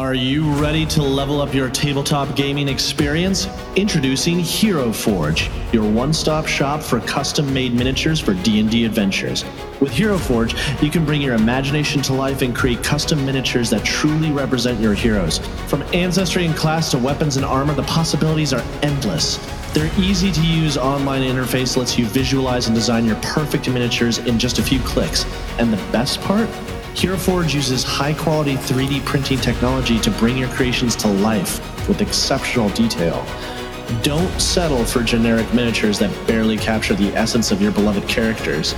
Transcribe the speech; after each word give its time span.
Are 0.00 0.14
you 0.14 0.50
ready 0.54 0.86
to 0.86 1.02
level 1.02 1.42
up 1.42 1.52
your 1.52 1.68
tabletop 1.68 2.34
gaming 2.34 2.68
experience? 2.70 3.46
Introducing 3.76 4.38
Hero 4.38 4.94
Forge, 4.94 5.50
your 5.72 5.86
one-stop 5.86 6.46
shop 6.46 6.80
for 6.82 7.00
custom-made 7.00 7.74
miniatures 7.74 8.18
for 8.18 8.32
D&D 8.32 8.86
adventures. 8.86 9.44
With 9.78 9.92
Hero 9.92 10.16
Forge, 10.16 10.54
you 10.80 10.88
can 10.88 11.04
bring 11.04 11.20
your 11.20 11.34
imagination 11.34 12.00
to 12.00 12.14
life 12.14 12.40
and 12.40 12.56
create 12.56 12.82
custom 12.82 13.26
miniatures 13.26 13.68
that 13.68 13.84
truly 13.84 14.30
represent 14.32 14.80
your 14.80 14.94
heroes. 14.94 15.36
From 15.68 15.82
ancestry 15.92 16.46
and 16.46 16.56
class 16.56 16.90
to 16.92 16.98
weapons 16.98 17.36
and 17.36 17.44
armor, 17.44 17.74
the 17.74 17.82
possibilities 17.82 18.54
are 18.54 18.64
endless. 18.82 19.36
Their 19.74 19.92
easy 20.00 20.32
to 20.32 20.46
use 20.46 20.78
online 20.78 21.20
interface 21.20 21.76
lets 21.76 21.98
you 21.98 22.06
visualize 22.06 22.68
and 22.68 22.74
design 22.74 23.04
your 23.04 23.16
perfect 23.16 23.68
miniatures 23.68 24.16
in 24.16 24.38
just 24.38 24.58
a 24.58 24.62
few 24.62 24.80
clicks. 24.80 25.26
And 25.58 25.70
the 25.70 25.92
best 25.92 26.22
part? 26.22 26.48
HeroForge 26.94 27.54
uses 27.54 27.82
high 27.82 28.12
quality 28.12 28.56
3D 28.56 29.04
printing 29.04 29.38
technology 29.38 29.98
to 30.00 30.10
bring 30.12 30.36
your 30.36 30.48
creations 30.48 30.94
to 30.96 31.08
life 31.08 31.58
with 31.88 32.00
exceptional 32.00 32.68
detail. 32.70 33.24
Don't 34.02 34.40
settle 34.40 34.84
for 34.84 35.02
generic 35.02 35.52
miniatures 35.54 35.98
that 35.98 36.10
barely 36.26 36.56
capture 36.56 36.94
the 36.94 37.08
essence 37.16 37.50
of 37.50 37.62
your 37.62 37.72
beloved 37.72 38.08
characters. 38.08 38.72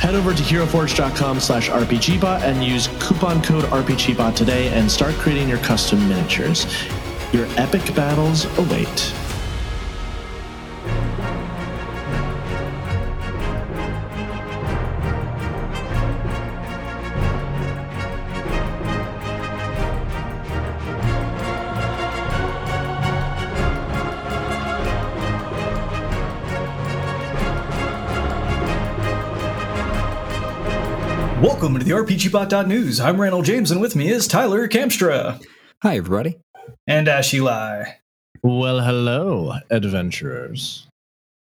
Head 0.00 0.14
over 0.14 0.34
to 0.34 0.42
heroforge.com 0.42 1.40
slash 1.40 1.70
RPGbot 1.70 2.42
and 2.42 2.62
use 2.62 2.88
coupon 2.98 3.42
code 3.42 3.64
RPGbot 3.64 4.34
today 4.34 4.68
and 4.68 4.90
start 4.90 5.14
creating 5.14 5.48
your 5.48 5.58
custom 5.58 6.08
miniatures. 6.08 6.66
Your 7.32 7.46
epic 7.56 7.94
battles 7.94 8.46
await. 8.58 9.14
Welcome 31.92 32.16
to 32.16 32.28
the 32.30 33.02
I'm 33.04 33.20
Randall 33.20 33.42
James, 33.42 33.70
and 33.70 33.78
with 33.78 33.94
me 33.94 34.08
is 34.08 34.26
Tyler 34.26 34.66
Kamstra 34.66 35.44
Hi, 35.82 35.98
everybody. 35.98 36.38
and 36.86 37.06
Ash 37.06 37.34
Ely. 37.34 37.84
Well, 38.42 38.80
hello, 38.80 39.56
adventurers. 39.70 40.86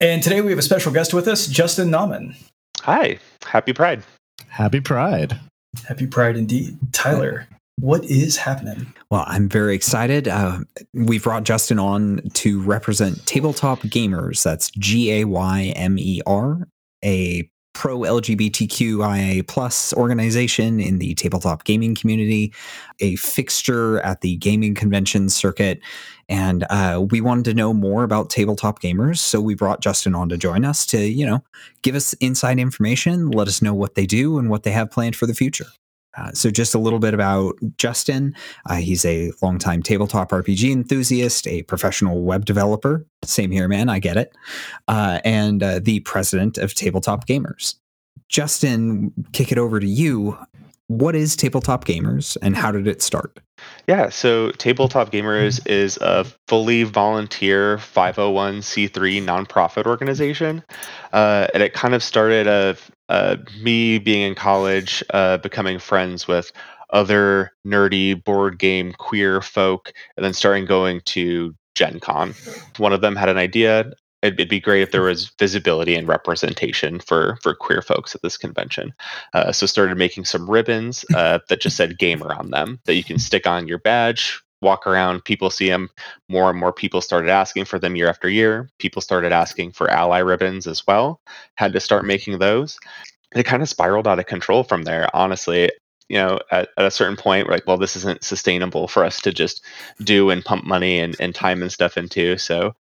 And 0.02 0.22
today 0.22 0.42
we 0.42 0.52
have 0.52 0.60
a 0.60 0.62
special 0.62 0.92
guest 0.92 1.14
with 1.14 1.30
us, 1.30 1.48
Justin 1.48 1.90
Nauman. 1.90 2.36
Hi, 2.82 3.20
happy 3.46 3.72
Pride. 3.72 4.04
Happy 4.50 4.82
Pride. 4.82 5.40
Happy 5.88 6.06
Pride 6.06 6.36
indeed. 6.36 6.78
Tyler, 6.92 7.48
what 7.80 8.04
is 8.04 8.36
happening? 8.36 8.94
Well, 9.10 9.24
I'm 9.28 9.48
very 9.48 9.74
excited. 9.74 10.28
Uh, 10.28 10.60
we've 10.94 11.24
brought 11.24 11.44
Justin 11.46 11.80
on 11.80 12.30
to 12.34 12.62
represent 12.62 13.26
Tabletop 13.26 13.84
Gaymers. 13.84 14.44
That's 14.44 14.70
G 14.72 15.14
A 15.22 15.24
Y 15.24 15.72
M 15.78 15.98
E 15.98 16.22
R, 16.28 16.68
a 17.06 17.50
pro 17.74 18.00
LGBTQIA 18.00 19.48
plus 19.48 19.94
organization 19.94 20.80
in 20.80 21.00
the 21.00 21.14
tabletop 21.16 21.64
gaming 21.64 21.96
community, 21.96 22.54
a 23.00 23.16
fixture 23.16 24.00
at 24.02 24.22
the 24.22 24.36
gaming 24.38 24.76
convention 24.76 25.30
circuit. 25.30 25.80
And 26.30 26.66
uh, 26.70 27.06
we 27.10 27.22
wanted 27.22 27.46
to 27.46 27.54
know 27.54 27.74
more 27.74 28.04
about 28.04 28.30
tabletop 28.30 28.80
gaymers. 28.80 29.20
So 29.20 29.42
we 29.42 29.56
brought 29.56 29.82
Justin 29.82 30.16
on 30.16 30.30
to 30.30 30.38
join 30.38 30.64
us 30.64 30.86
to, 30.88 31.00
you 31.00 31.26
know, 31.26 31.44
give 31.82 31.96
us 31.96 32.14
inside 32.14 32.60
information, 32.60 33.32
let 33.32 33.48
us 33.48 33.62
know 33.62 33.74
what 33.74 33.96
they 33.96 34.06
do 34.06 34.38
and 34.38 34.50
what 34.50 34.64
they 34.64 34.72
have 34.72 34.92
planned 34.92 35.16
for 35.16 35.26
the 35.26 35.34
future. 35.34 35.68
Uh, 36.18 36.32
so, 36.34 36.50
just 36.52 36.76
a 36.76 36.80
little 36.80 37.00
bit 37.00 37.14
about 37.14 37.56
Justin. 37.78 38.36
Uh, 38.70 38.76
he's 38.76 39.06
a 39.06 39.32
longtime 39.42 39.82
tabletop 39.82 40.32
RPG 40.32 40.72
enthusiast, 40.72 41.48
a 41.48 41.64
professional 41.64 42.24
web 42.24 42.46
developer. 42.46 43.06
Same 43.24 43.52
here, 43.52 43.68
man. 43.68 43.90
I 43.90 44.00
get 44.00 44.18
it. 44.18 44.36
Uh, 44.88 45.20
and 45.24 45.64
uh, 45.64 45.80
the 45.80 46.02
president 46.02 46.58
of 46.58 46.74
Tabletop 46.74 47.28
Gaymers. 47.28 47.76
Justin, 48.30 49.12
kick 49.34 49.52
it 49.52 49.58
over 49.58 49.80
to 49.80 49.88
you. 49.88 50.38
What 50.88 51.16
is 51.16 51.38
Tabletop 51.38 51.86
Gaymers 51.86 52.38
and 52.42 52.56
how 52.56 52.70
did 52.70 52.86
it 52.86 53.02
start? 53.02 53.40
Yeah, 53.88 54.10
so 54.10 54.52
Tabletop 54.52 55.12
Gaymers 55.12 55.66
is 55.66 55.98
a 56.02 56.26
fully 56.48 56.84
volunteer 56.84 57.78
501c3 57.78 59.24
nonprofit 59.24 59.86
organization. 59.86 60.64
Uh, 61.14 61.48
and 61.54 61.64
it 61.64 61.74
kind 61.74 61.94
of 61.94 62.04
started 62.04 62.48
of 62.48 62.92
uh, 63.12 63.36
me 63.62 64.00
being 64.00 64.22
in 64.22 64.36
college, 64.36 65.04
uh, 65.14 65.38
becoming 65.38 65.80
friends 65.80 66.30
with 66.30 66.52
other 66.92 67.52
nerdy 67.68 68.22
board 68.24 68.58
game 68.58 68.94
queer 68.94 69.42
folk, 69.42 69.92
and 70.16 70.26
then 70.26 70.34
starting 70.34 70.66
going 70.66 71.02
to 71.02 71.54
Gen 71.76 72.00
Con. 72.00 72.34
One 72.78 72.94
of 72.94 73.02
them 73.02 73.18
had 73.18 73.28
an 73.28 73.38
idea. 73.38 73.92
It'd, 74.22 74.40
it'd 74.40 74.50
be 74.50 74.62
great 74.62 74.82
if 74.82 74.92
there 74.92 75.02
was 75.02 75.32
visibility 75.38 75.96
and 75.96 76.08
representation 76.08 77.02
for 77.02 77.38
for 77.42 77.54
queer 77.54 77.82
folks 77.82 78.16
at 78.16 78.22
this 78.22 78.38
convention. 78.38 78.94
Uh, 79.34 79.52
so 79.52 79.66
started 79.66 79.98
making 79.98 80.24
some 80.24 80.50
ribbons 80.50 81.04
uh, 81.14 81.40
that 81.50 81.60
just 81.60 81.76
said 81.76 82.00
gaymer 82.00 82.38
on 82.40 82.52
them 82.52 82.80
that 82.86 82.96
you 82.96 83.04
can 83.04 83.20
stick 83.20 83.46
on 83.46 83.68
your 83.68 83.80
badge 83.80 84.42
walk 84.62 84.86
around 84.86 85.24
people 85.24 85.50
see 85.50 85.70
them 85.70 85.90
more 86.30 86.50
and 86.50 86.60
more 86.60 86.74
people 86.74 87.02
started 87.02 87.30
asking 87.30 87.66
for 87.66 87.80
them 87.80 87.96
year 87.96 88.08
after 88.08 88.30
year 88.30 88.70
people 88.80 89.02
started 89.02 89.32
asking 89.32 89.72
for 89.72 89.90
ally 89.90 90.20
ribbons 90.20 90.68
as 90.68 90.86
well 90.88 91.20
had 91.56 91.74
to 91.74 91.80
start 91.80 92.06
making 92.06 92.40
those 92.40 92.80
it 93.36 93.44
kind 93.44 93.62
of 93.64 93.70
spiraled 93.70 94.08
out 94.08 94.20
of 94.20 94.26
control 94.26 94.64
from 94.64 94.84
there 94.84 95.08
honestly 95.16 95.72
you 96.10 96.18
know 96.18 96.40
at, 96.52 96.70
at 96.78 96.86
a 96.86 96.92
certain 96.92 97.16
point 97.18 97.48
we're 97.48 97.54
like 97.54 97.68
well 97.68 97.78
this 97.78 97.96
isn't 97.96 98.24
sustainable 98.24 98.88
for 98.88 99.04
us 99.04 99.20
to 99.22 99.32
just 99.32 99.64
do 100.04 100.30
and 100.30 100.46
pump 100.46 100.64
money 100.66 101.00
and, 101.00 101.16
and 101.20 101.34
time 101.34 101.62
and 101.62 101.72
stuff 101.72 101.98
into 101.98 102.38
so 102.38 102.74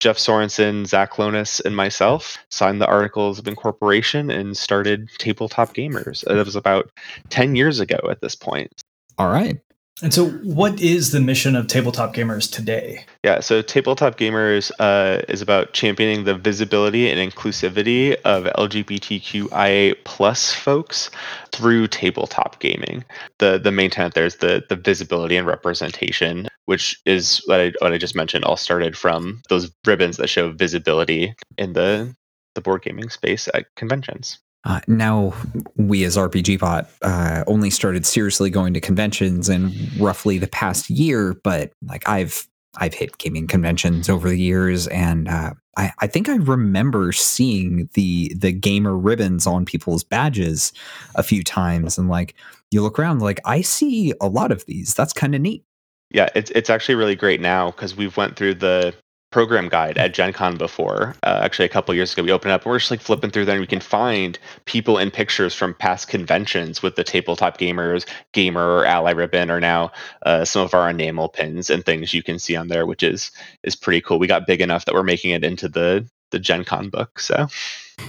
Jeff 0.00 0.16
Sorensen, 0.16 0.86
Zach 0.86 1.12
Lonis, 1.12 1.62
and 1.62 1.76
myself 1.76 2.38
signed 2.50 2.80
the 2.80 2.86
Articles 2.86 3.38
of 3.38 3.46
Incorporation 3.46 4.30
and 4.30 4.56
started 4.56 5.10
Tabletop 5.18 5.74
Gaymers. 5.74 6.24
It 6.26 6.34
was 6.42 6.56
about 6.56 6.90
10 7.28 7.54
years 7.54 7.80
ago 7.80 7.98
at 8.10 8.22
this 8.22 8.34
point. 8.34 8.72
All 9.18 9.28
right. 9.28 9.60
And 10.02 10.14
so, 10.14 10.30
what 10.30 10.80
is 10.80 11.10
the 11.10 11.20
mission 11.20 11.54
of 11.54 11.66
Tabletop 11.66 12.14
Gaymers 12.14 12.48
today? 12.48 13.04
Yeah, 13.22 13.40
so 13.40 13.60
Tabletop 13.60 14.16
Gaymers 14.16 14.70
uh, 14.78 15.22
is 15.28 15.42
about 15.42 15.74
championing 15.74 16.24
the 16.24 16.34
visibility 16.34 17.10
and 17.10 17.32
inclusivity 17.32 18.14
of 18.24 18.44
LGBTQIA 18.44 19.96
plus 20.04 20.52
folks 20.52 21.10
through 21.52 21.88
tabletop 21.88 22.60
gaming. 22.60 23.04
The 23.38 23.58
the 23.58 23.72
main 23.72 23.90
tenet 23.90 24.14
there 24.14 24.24
is 24.24 24.36
the 24.36 24.64
the 24.68 24.76
visibility 24.76 25.36
and 25.36 25.46
representation, 25.46 26.48
which 26.64 26.98
is 27.04 27.42
what 27.46 27.60
I, 27.60 27.72
what 27.80 27.92
I 27.92 27.98
just 27.98 28.16
mentioned. 28.16 28.44
All 28.44 28.56
started 28.56 28.96
from 28.96 29.42
those 29.50 29.70
ribbons 29.84 30.16
that 30.16 30.28
show 30.28 30.50
visibility 30.50 31.34
in 31.58 31.74
the 31.74 32.14
the 32.54 32.60
board 32.62 32.82
gaming 32.82 33.10
space 33.10 33.48
at 33.52 33.66
conventions. 33.76 34.38
Uh, 34.64 34.80
now, 34.86 35.32
we 35.76 36.04
as 36.04 36.16
RPGbot 36.16 36.86
uh, 37.02 37.44
only 37.46 37.70
started 37.70 38.04
seriously 38.04 38.50
going 38.50 38.74
to 38.74 38.80
conventions 38.80 39.48
in 39.48 39.72
roughly 39.98 40.38
the 40.38 40.48
past 40.48 40.90
year, 40.90 41.34
but 41.42 41.72
like 41.86 42.06
I've 42.08 42.46
I've 42.76 42.94
hit 42.94 43.18
gaming 43.18 43.46
conventions 43.46 44.08
over 44.08 44.28
the 44.28 44.38
years, 44.38 44.86
and 44.88 45.28
uh, 45.28 45.54
I, 45.76 45.92
I 46.00 46.06
think 46.06 46.28
I 46.28 46.36
remember 46.36 47.10
seeing 47.12 47.88
the 47.94 48.34
the 48.36 48.52
gaymer 48.52 48.98
ribbons 49.02 49.46
on 49.46 49.64
people's 49.64 50.04
badges 50.04 50.72
a 51.14 51.22
few 51.22 51.42
times, 51.42 51.96
and 51.96 52.08
like 52.08 52.34
you 52.70 52.82
look 52.82 52.98
around, 52.98 53.20
like 53.20 53.40
I 53.46 53.62
see 53.62 54.12
a 54.20 54.28
lot 54.28 54.52
of 54.52 54.66
these. 54.66 54.94
That's 54.94 55.14
kind 55.14 55.34
of 55.34 55.40
neat. 55.40 55.64
Yeah, 56.10 56.28
it's 56.34 56.50
it's 56.50 56.68
actually 56.68 56.96
really 56.96 57.16
great 57.16 57.40
now 57.40 57.70
because 57.70 57.96
we've 57.96 58.16
went 58.16 58.36
through 58.36 58.54
the 58.54 58.94
program 59.30 59.68
guide 59.68 59.96
at 59.96 60.12
Gen 60.12 60.32
Con 60.32 60.56
before. 60.56 61.14
Uh, 61.22 61.40
actually, 61.42 61.64
a 61.64 61.68
couple 61.68 61.94
years 61.94 62.12
ago, 62.12 62.22
we 62.22 62.32
opened 62.32 62.52
up 62.52 62.66
we're 62.66 62.78
just 62.78 62.90
like 62.90 63.00
flipping 63.00 63.30
through 63.30 63.44
there 63.44 63.54
and 63.54 63.60
we 63.60 63.66
can 63.66 63.80
find 63.80 64.38
people 64.64 64.98
in 64.98 65.10
pictures 65.10 65.54
from 65.54 65.74
past 65.74 66.08
conventions 66.08 66.82
with 66.82 66.96
the 66.96 67.04
tabletop 67.04 67.58
gaymers, 67.58 68.06
gaymer 68.32 68.56
or 68.56 68.84
ally 68.84 69.12
ribbon, 69.12 69.50
or 69.50 69.60
now 69.60 69.92
uh, 70.26 70.44
some 70.44 70.62
of 70.62 70.74
our 70.74 70.90
enamel 70.90 71.28
pins 71.28 71.70
and 71.70 71.84
things 71.84 72.12
you 72.12 72.22
can 72.22 72.38
see 72.38 72.56
on 72.56 72.68
there, 72.68 72.86
which 72.86 73.02
is 73.02 73.30
is 73.62 73.76
pretty 73.76 74.00
cool. 74.00 74.18
We 74.18 74.26
got 74.26 74.46
big 74.46 74.60
enough 74.60 74.84
that 74.84 74.94
we're 74.94 75.02
making 75.02 75.30
it 75.30 75.44
into 75.44 75.68
the 75.68 76.08
the 76.30 76.38
Gen 76.38 76.64
Con 76.64 76.90
book. 76.90 77.20
So 77.20 77.48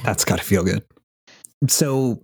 That's 0.04 0.26
got 0.26 0.40
to 0.40 0.44
feel 0.44 0.64
good. 0.64 0.84
So 1.68 2.22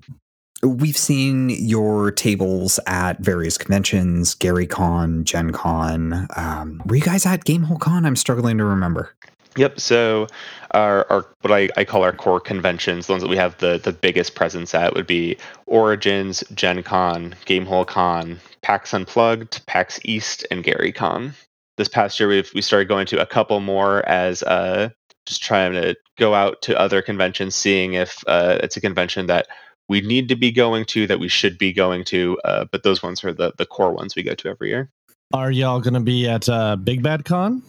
we've 0.64 0.98
seen 0.98 1.50
your 1.50 2.12
tables 2.12 2.80
at 2.88 3.20
various 3.20 3.58
conventions, 3.58 4.34
Gary 4.34 4.68
GaryCon, 4.68 5.24
Gen 5.24 5.52
Con. 5.52 6.28
Um, 6.36 6.82
were 6.86 6.96
you 6.96 7.04
guys 7.04 7.26
at 7.26 7.46
Gamehole 7.46 7.80
Con? 7.80 8.06
I'm 8.06 8.16
struggling 8.16 8.58
to 8.58 8.66
remember. 8.66 9.14
Yep. 9.56 9.80
So 9.80 10.28
our, 10.72 11.10
our 11.12 11.26
what 11.42 11.52
I, 11.52 11.70
I 11.78 11.84
call 11.84 12.04
our 12.04 12.14
core 12.14 12.40
conventions, 12.40 13.08
the 13.08 13.14
ones 13.14 13.24
that 13.24 13.30
we 13.30 13.38
have 13.38 13.58
the 13.58 13.80
the 13.84 13.92
biggest 13.92 14.36
presence 14.36 14.76
at 14.76 14.94
would 14.94 15.08
be 15.08 15.38
Origins, 15.66 16.44
Gen 16.54 16.84
Con, 16.84 17.36
Gamehole 17.46 17.88
Con, 17.88 18.40
PAX 18.62 18.94
Unplugged, 18.94 19.66
PAX 19.66 20.00
East, 20.06 20.46
and 20.52 20.64
Gary 20.64 20.92
GaryCon. 20.94 21.34
This 21.78 21.88
past 21.88 22.20
year 22.20 22.30
we've 22.30 22.52
we 22.54 22.62
started 22.62 22.88
going 22.88 23.08
to 23.08 23.22
a 23.22 23.26
couple 23.26 23.60
more 23.60 24.08
as 24.08 24.44
uh 24.44 24.90
just 25.26 25.44
trying 25.44 25.74
to 25.74 25.96
go 26.18 26.34
out 26.34 26.62
to 26.64 26.80
other 26.80 27.02
conventions, 27.02 27.54
seeing 27.54 27.94
if 27.94 28.24
uh, 28.28 28.60
it's 28.64 28.78
a 28.78 28.82
convention 28.82 29.28
that 29.28 29.48
we 29.90 30.02
need 30.02 30.30
to 30.30 30.36
be 30.36 30.52
going 30.52 30.86
to, 30.86 31.08
that 31.08 31.20
we 31.20 31.28
should 31.28 31.58
be 31.58 31.74
going 31.74 32.04
to. 32.06 32.40
Uh, 32.44 32.66
but 32.72 32.84
those 32.84 33.02
ones 33.02 33.24
are 33.24 33.34
the 33.34 33.54
the 33.58 33.66
core 33.66 33.92
ones 33.92 34.16
we 34.16 34.24
go 34.24 34.36
to 34.36 34.50
every 34.50 34.70
year. 34.70 34.90
Are 35.34 35.52
y'all 35.52 35.82
going 35.82 35.94
to 35.94 36.00
be 36.00 36.28
at 36.28 36.48
uh, 36.48 36.76
Big 36.78 37.04
Bad 37.04 37.26
Con? 37.26 37.62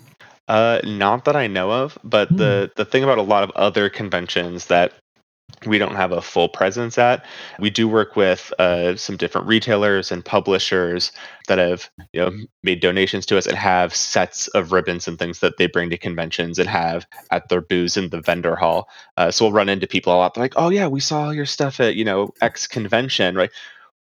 Uh, 0.46 0.80
not 0.84 1.24
that 1.26 1.36
I 1.36 1.46
know 1.46 1.70
of, 1.70 1.98
but 2.02 2.34
the 2.34 2.70
the 2.76 2.84
thing 2.84 3.04
about 3.04 3.18
a 3.18 3.22
lot 3.22 3.42
of 3.42 3.50
other 3.50 3.90
conventions 3.90 4.66
that 4.66 4.92
we 5.66 5.78
don't 5.78 5.96
have 5.96 6.12
a 6.12 6.22
full 6.22 6.48
presence 6.48 6.98
at. 6.98 7.24
We 7.58 7.70
do 7.70 7.88
work 7.88 8.16
with 8.16 8.52
uh, 8.58 8.96
some 8.96 9.16
different 9.16 9.46
retailers 9.46 10.12
and 10.12 10.24
publishers 10.24 11.10
that 11.48 11.58
have 11.58 11.88
you 12.12 12.20
know 12.20 12.32
made 12.62 12.80
donations 12.80 13.26
to 13.26 13.38
us 13.38 13.46
and 13.46 13.56
have 13.56 13.94
sets 13.94 14.48
of 14.48 14.72
ribbons 14.72 15.08
and 15.08 15.18
things 15.18 15.40
that 15.40 15.56
they 15.56 15.66
bring 15.66 15.90
to 15.90 15.98
conventions 15.98 16.58
and 16.58 16.68
have 16.68 17.06
at 17.30 17.48
their 17.48 17.60
booths 17.60 17.96
in 17.96 18.10
the 18.10 18.20
vendor 18.20 18.56
hall. 18.56 18.88
Uh, 19.16 19.30
so 19.30 19.44
we'll 19.44 19.52
run 19.52 19.68
into 19.68 19.86
people 19.86 20.12
a 20.12 20.16
lot. 20.16 20.34
They're 20.34 20.44
like, 20.44 20.54
"Oh 20.56 20.68
yeah, 20.68 20.86
we 20.86 21.00
saw 21.00 21.30
your 21.30 21.46
stuff 21.46 21.80
at 21.80 21.96
you 21.96 22.04
know 22.04 22.32
X 22.40 22.66
convention, 22.66 23.34
right?" 23.34 23.50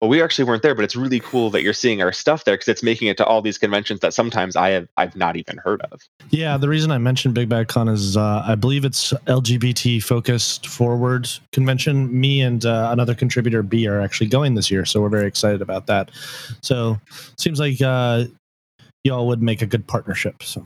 Well 0.01 0.09
we 0.09 0.21
actually 0.21 0.45
weren't 0.45 0.63
there 0.63 0.75
but 0.75 0.83
it's 0.83 0.95
really 0.95 1.19
cool 1.19 1.49
that 1.49 1.61
you're 1.61 1.73
seeing 1.73 2.01
our 2.01 2.11
stuff 2.11 2.44
there 2.44 2.55
because 2.55 2.67
it's 2.67 2.83
making 2.83 3.07
it 3.07 3.17
to 3.17 3.25
all 3.25 3.41
these 3.41 3.57
conventions 3.57 3.99
that 3.99 4.13
sometimes 4.13 4.55
i 4.55 4.69
have 4.69 4.88
i've 4.97 5.15
not 5.15 5.35
even 5.35 5.57
heard 5.57 5.81
of. 5.91 6.01
Yeah 6.29 6.57
the 6.57 6.69
reason 6.69 6.91
i 6.91 6.97
mentioned 6.97 7.33
big 7.33 7.49
bad 7.49 7.67
con 7.67 7.88
is 7.88 8.17
uh, 8.17 8.44
i 8.45 8.55
believe 8.55 8.85
it's 8.85 9.13
lgbt 9.27 10.03
focused 10.03 10.67
forward 10.67 11.29
convention. 11.51 12.19
Me 12.19 12.41
and 12.41 12.65
uh, 12.65 12.89
another 12.91 13.15
contributor 13.15 13.63
b 13.63 13.88
are 13.88 14.01
actually 14.01 14.27
going 14.27 14.55
this 14.55 14.71
year 14.71 14.85
so 14.85 15.01
we're 15.01 15.09
very 15.09 15.27
excited 15.27 15.61
about 15.61 15.88
that. 15.88 16.11
So 16.61 16.99
seems 17.38 17.59
like 17.59 17.81
uh, 17.81 18.25
y'all 19.03 19.27
would 19.27 19.41
make 19.41 19.61
a 19.61 19.65
good 19.65 19.85
partnership. 19.88 20.41
So, 20.41 20.65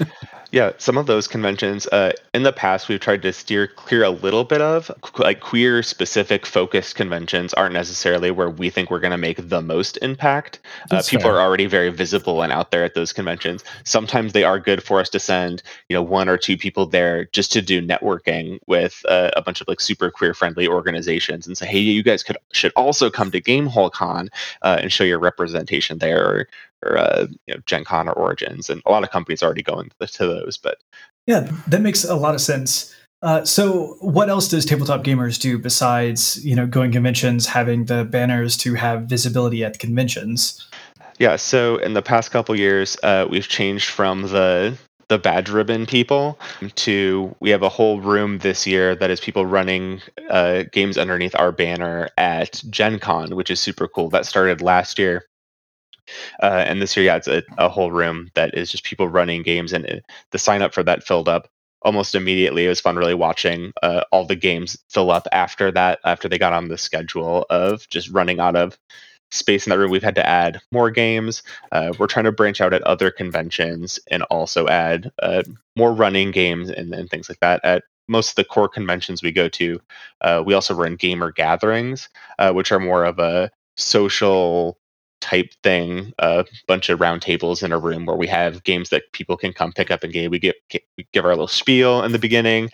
yeah, 0.52 0.72
some 0.76 0.98
of 0.98 1.06
those 1.06 1.26
conventions 1.26 1.86
uh, 1.88 2.12
in 2.34 2.42
the 2.42 2.52
past 2.52 2.88
we've 2.88 3.00
tried 3.00 3.22
to 3.22 3.32
steer 3.32 3.66
clear 3.66 4.04
a 4.04 4.10
little 4.10 4.44
bit 4.44 4.60
of 4.60 4.90
like 5.18 5.40
queer 5.40 5.82
specific 5.82 6.44
focused 6.44 6.94
conventions 6.94 7.54
aren't 7.54 7.72
necessarily 7.72 8.30
where 8.30 8.50
we 8.50 8.68
think 8.68 8.90
we're 8.90 9.00
going 9.00 9.12
to 9.12 9.16
make 9.16 9.48
the 9.48 9.62
most 9.62 9.96
impact. 10.02 10.60
Uh, 10.90 11.02
people 11.08 11.24
fair. 11.24 11.36
are 11.36 11.40
already 11.40 11.66
very 11.66 11.88
visible 11.88 12.42
and 12.42 12.52
out 12.52 12.70
there 12.70 12.84
at 12.84 12.94
those 12.94 13.12
conventions. 13.12 13.64
Sometimes 13.84 14.34
they 14.34 14.44
are 14.44 14.60
good 14.60 14.82
for 14.82 15.00
us 15.00 15.08
to 15.08 15.18
send 15.18 15.62
you 15.88 15.96
know 15.96 16.02
one 16.02 16.28
or 16.28 16.36
two 16.36 16.58
people 16.58 16.84
there 16.84 17.24
just 17.32 17.50
to 17.52 17.62
do 17.62 17.80
networking 17.80 18.58
with 18.66 19.02
uh, 19.08 19.30
a 19.34 19.42
bunch 19.42 19.62
of 19.62 19.68
like 19.68 19.80
super 19.80 20.10
queer 20.10 20.34
friendly 20.34 20.68
organizations 20.68 21.46
and 21.46 21.56
say, 21.56 21.66
hey, 21.66 21.78
you 21.78 22.02
guys 22.02 22.22
could 22.22 22.36
should 22.52 22.72
also 22.76 23.10
come 23.10 23.30
to 23.30 23.40
Game 23.40 23.62
Gamehole 23.62 23.92
Con 23.92 24.28
uh, 24.62 24.78
and 24.80 24.92
show 24.92 25.04
your 25.04 25.18
representation 25.18 25.98
there, 25.98 26.24
or, 26.24 26.48
or 26.84 26.98
uh, 26.98 27.26
you 27.46 27.54
know, 27.54 27.60
Gen 27.66 27.84
Con 27.84 28.08
or 28.08 28.12
Origins, 28.12 28.70
and 28.70 28.82
a 28.86 28.90
lot 28.90 29.02
of 29.02 29.10
companies 29.10 29.42
already 29.42 29.62
going 29.62 29.90
to 30.00 30.26
those. 30.26 30.56
But 30.56 30.78
yeah, 31.26 31.50
that 31.68 31.80
makes 31.80 32.04
a 32.04 32.16
lot 32.16 32.34
of 32.34 32.40
sense. 32.40 32.94
Uh, 33.22 33.44
so, 33.44 33.96
what 34.00 34.28
else 34.28 34.48
does 34.48 34.64
Tabletop 34.64 35.04
Gaymers 35.04 35.38
do 35.38 35.58
besides 35.58 36.44
you 36.44 36.56
know 36.56 36.66
going 36.66 36.92
conventions, 36.92 37.46
having 37.46 37.84
the 37.84 38.04
banners 38.04 38.56
to 38.58 38.74
have 38.74 39.02
visibility 39.04 39.64
at 39.64 39.78
conventions? 39.78 40.68
Yeah, 41.18 41.36
so 41.36 41.76
in 41.76 41.94
the 41.94 42.02
past 42.02 42.32
couple 42.32 42.56
years, 42.56 42.96
uh, 43.04 43.26
we've 43.30 43.46
changed 43.46 43.90
from 43.90 44.22
the 44.22 44.76
the 45.08 45.18
badge 45.18 45.50
ribbon 45.50 45.84
people 45.84 46.38
to 46.74 47.36
we 47.38 47.50
have 47.50 47.62
a 47.62 47.68
whole 47.68 48.00
room 48.00 48.38
this 48.38 48.66
year 48.66 48.94
that 48.94 49.10
is 49.10 49.20
people 49.20 49.44
running 49.44 50.00
uh, 50.30 50.64
games 50.72 50.96
underneath 50.96 51.34
our 51.38 51.52
banner 51.52 52.08
at 52.16 52.62
Gen 52.70 52.98
Con, 52.98 53.36
which 53.36 53.50
is 53.50 53.60
super 53.60 53.86
cool. 53.86 54.08
That 54.08 54.24
started 54.24 54.62
last 54.62 54.98
year. 54.98 55.26
Uh, 56.42 56.64
and 56.66 56.80
this 56.82 56.96
year, 56.96 57.06
yeah, 57.06 57.16
it's 57.16 57.28
a, 57.28 57.42
a, 57.58 57.68
whole 57.68 57.92
room 57.92 58.30
that 58.34 58.54
is 58.54 58.70
just 58.70 58.84
people 58.84 59.08
running 59.08 59.42
games, 59.42 59.72
and 59.72 59.84
it, 59.86 60.04
the 60.30 60.38
sign 60.38 60.62
up 60.62 60.74
for 60.74 60.82
that 60.82 61.04
filled 61.04 61.28
up 61.28 61.48
almost 61.82 62.14
immediately. 62.14 62.66
It 62.66 62.68
was 62.68 62.80
fun 62.80 62.96
really 62.96 63.14
watching 63.14 63.72
uh, 63.82 64.02
all 64.10 64.24
the 64.24 64.36
games 64.36 64.76
fill 64.88 65.10
up 65.10 65.26
after 65.32 65.70
that, 65.72 66.00
after 66.04 66.28
they 66.28 66.38
got 66.38 66.52
on 66.52 66.68
the 66.68 66.78
schedule 66.78 67.46
of 67.50 67.88
just 67.88 68.10
running 68.10 68.40
out 68.40 68.56
of 68.56 68.78
space 69.30 69.66
in 69.66 69.70
that 69.70 69.78
room. 69.78 69.90
We've 69.90 70.02
had 70.02 70.14
to 70.16 70.26
add 70.26 70.60
more 70.70 70.90
games. 70.90 71.42
Uh, 71.72 71.92
we're 71.98 72.06
trying 72.06 72.26
to 72.26 72.32
branch 72.32 72.60
out 72.60 72.74
at 72.74 72.82
other 72.82 73.10
conventions 73.10 73.98
and 74.10 74.22
also 74.24 74.68
add 74.68 75.10
uh, 75.22 75.42
more 75.76 75.92
running 75.92 76.30
games 76.30 76.70
and, 76.70 76.94
and, 76.94 77.08
things 77.08 77.28
like 77.28 77.40
that 77.40 77.64
at 77.64 77.82
most 78.08 78.30
of 78.30 78.34
the 78.36 78.44
core 78.44 78.68
conventions 78.68 79.22
we 79.22 79.32
go 79.32 79.48
to. 79.48 79.80
Uh, 80.20 80.42
we 80.44 80.54
also 80.54 80.74
run 80.74 80.98
gaymer 80.98 81.34
gatherings, 81.34 82.08
uh, 82.38 82.52
which 82.52 82.70
are 82.70 82.80
more 82.80 83.04
of 83.04 83.18
a 83.18 83.50
social 83.76 84.78
type 85.22 85.54
thing, 85.62 86.12
a 86.18 86.44
bunch 86.66 86.90
of 86.90 87.00
round 87.00 87.22
tables 87.22 87.62
in 87.62 87.72
a 87.72 87.78
room 87.78 88.04
where 88.04 88.16
we 88.16 88.26
have 88.26 88.64
games 88.64 88.90
that 88.90 89.10
people 89.12 89.36
can 89.36 89.52
come 89.52 89.72
pick 89.72 89.90
up 89.90 90.02
and 90.02 90.12
game. 90.12 90.30
We 90.30 90.38
get 90.38 90.56
we 90.98 91.06
give 91.12 91.24
our 91.24 91.30
little 91.30 91.48
spiel 91.48 92.02
in 92.02 92.12
the 92.12 92.18
beginning, 92.18 92.70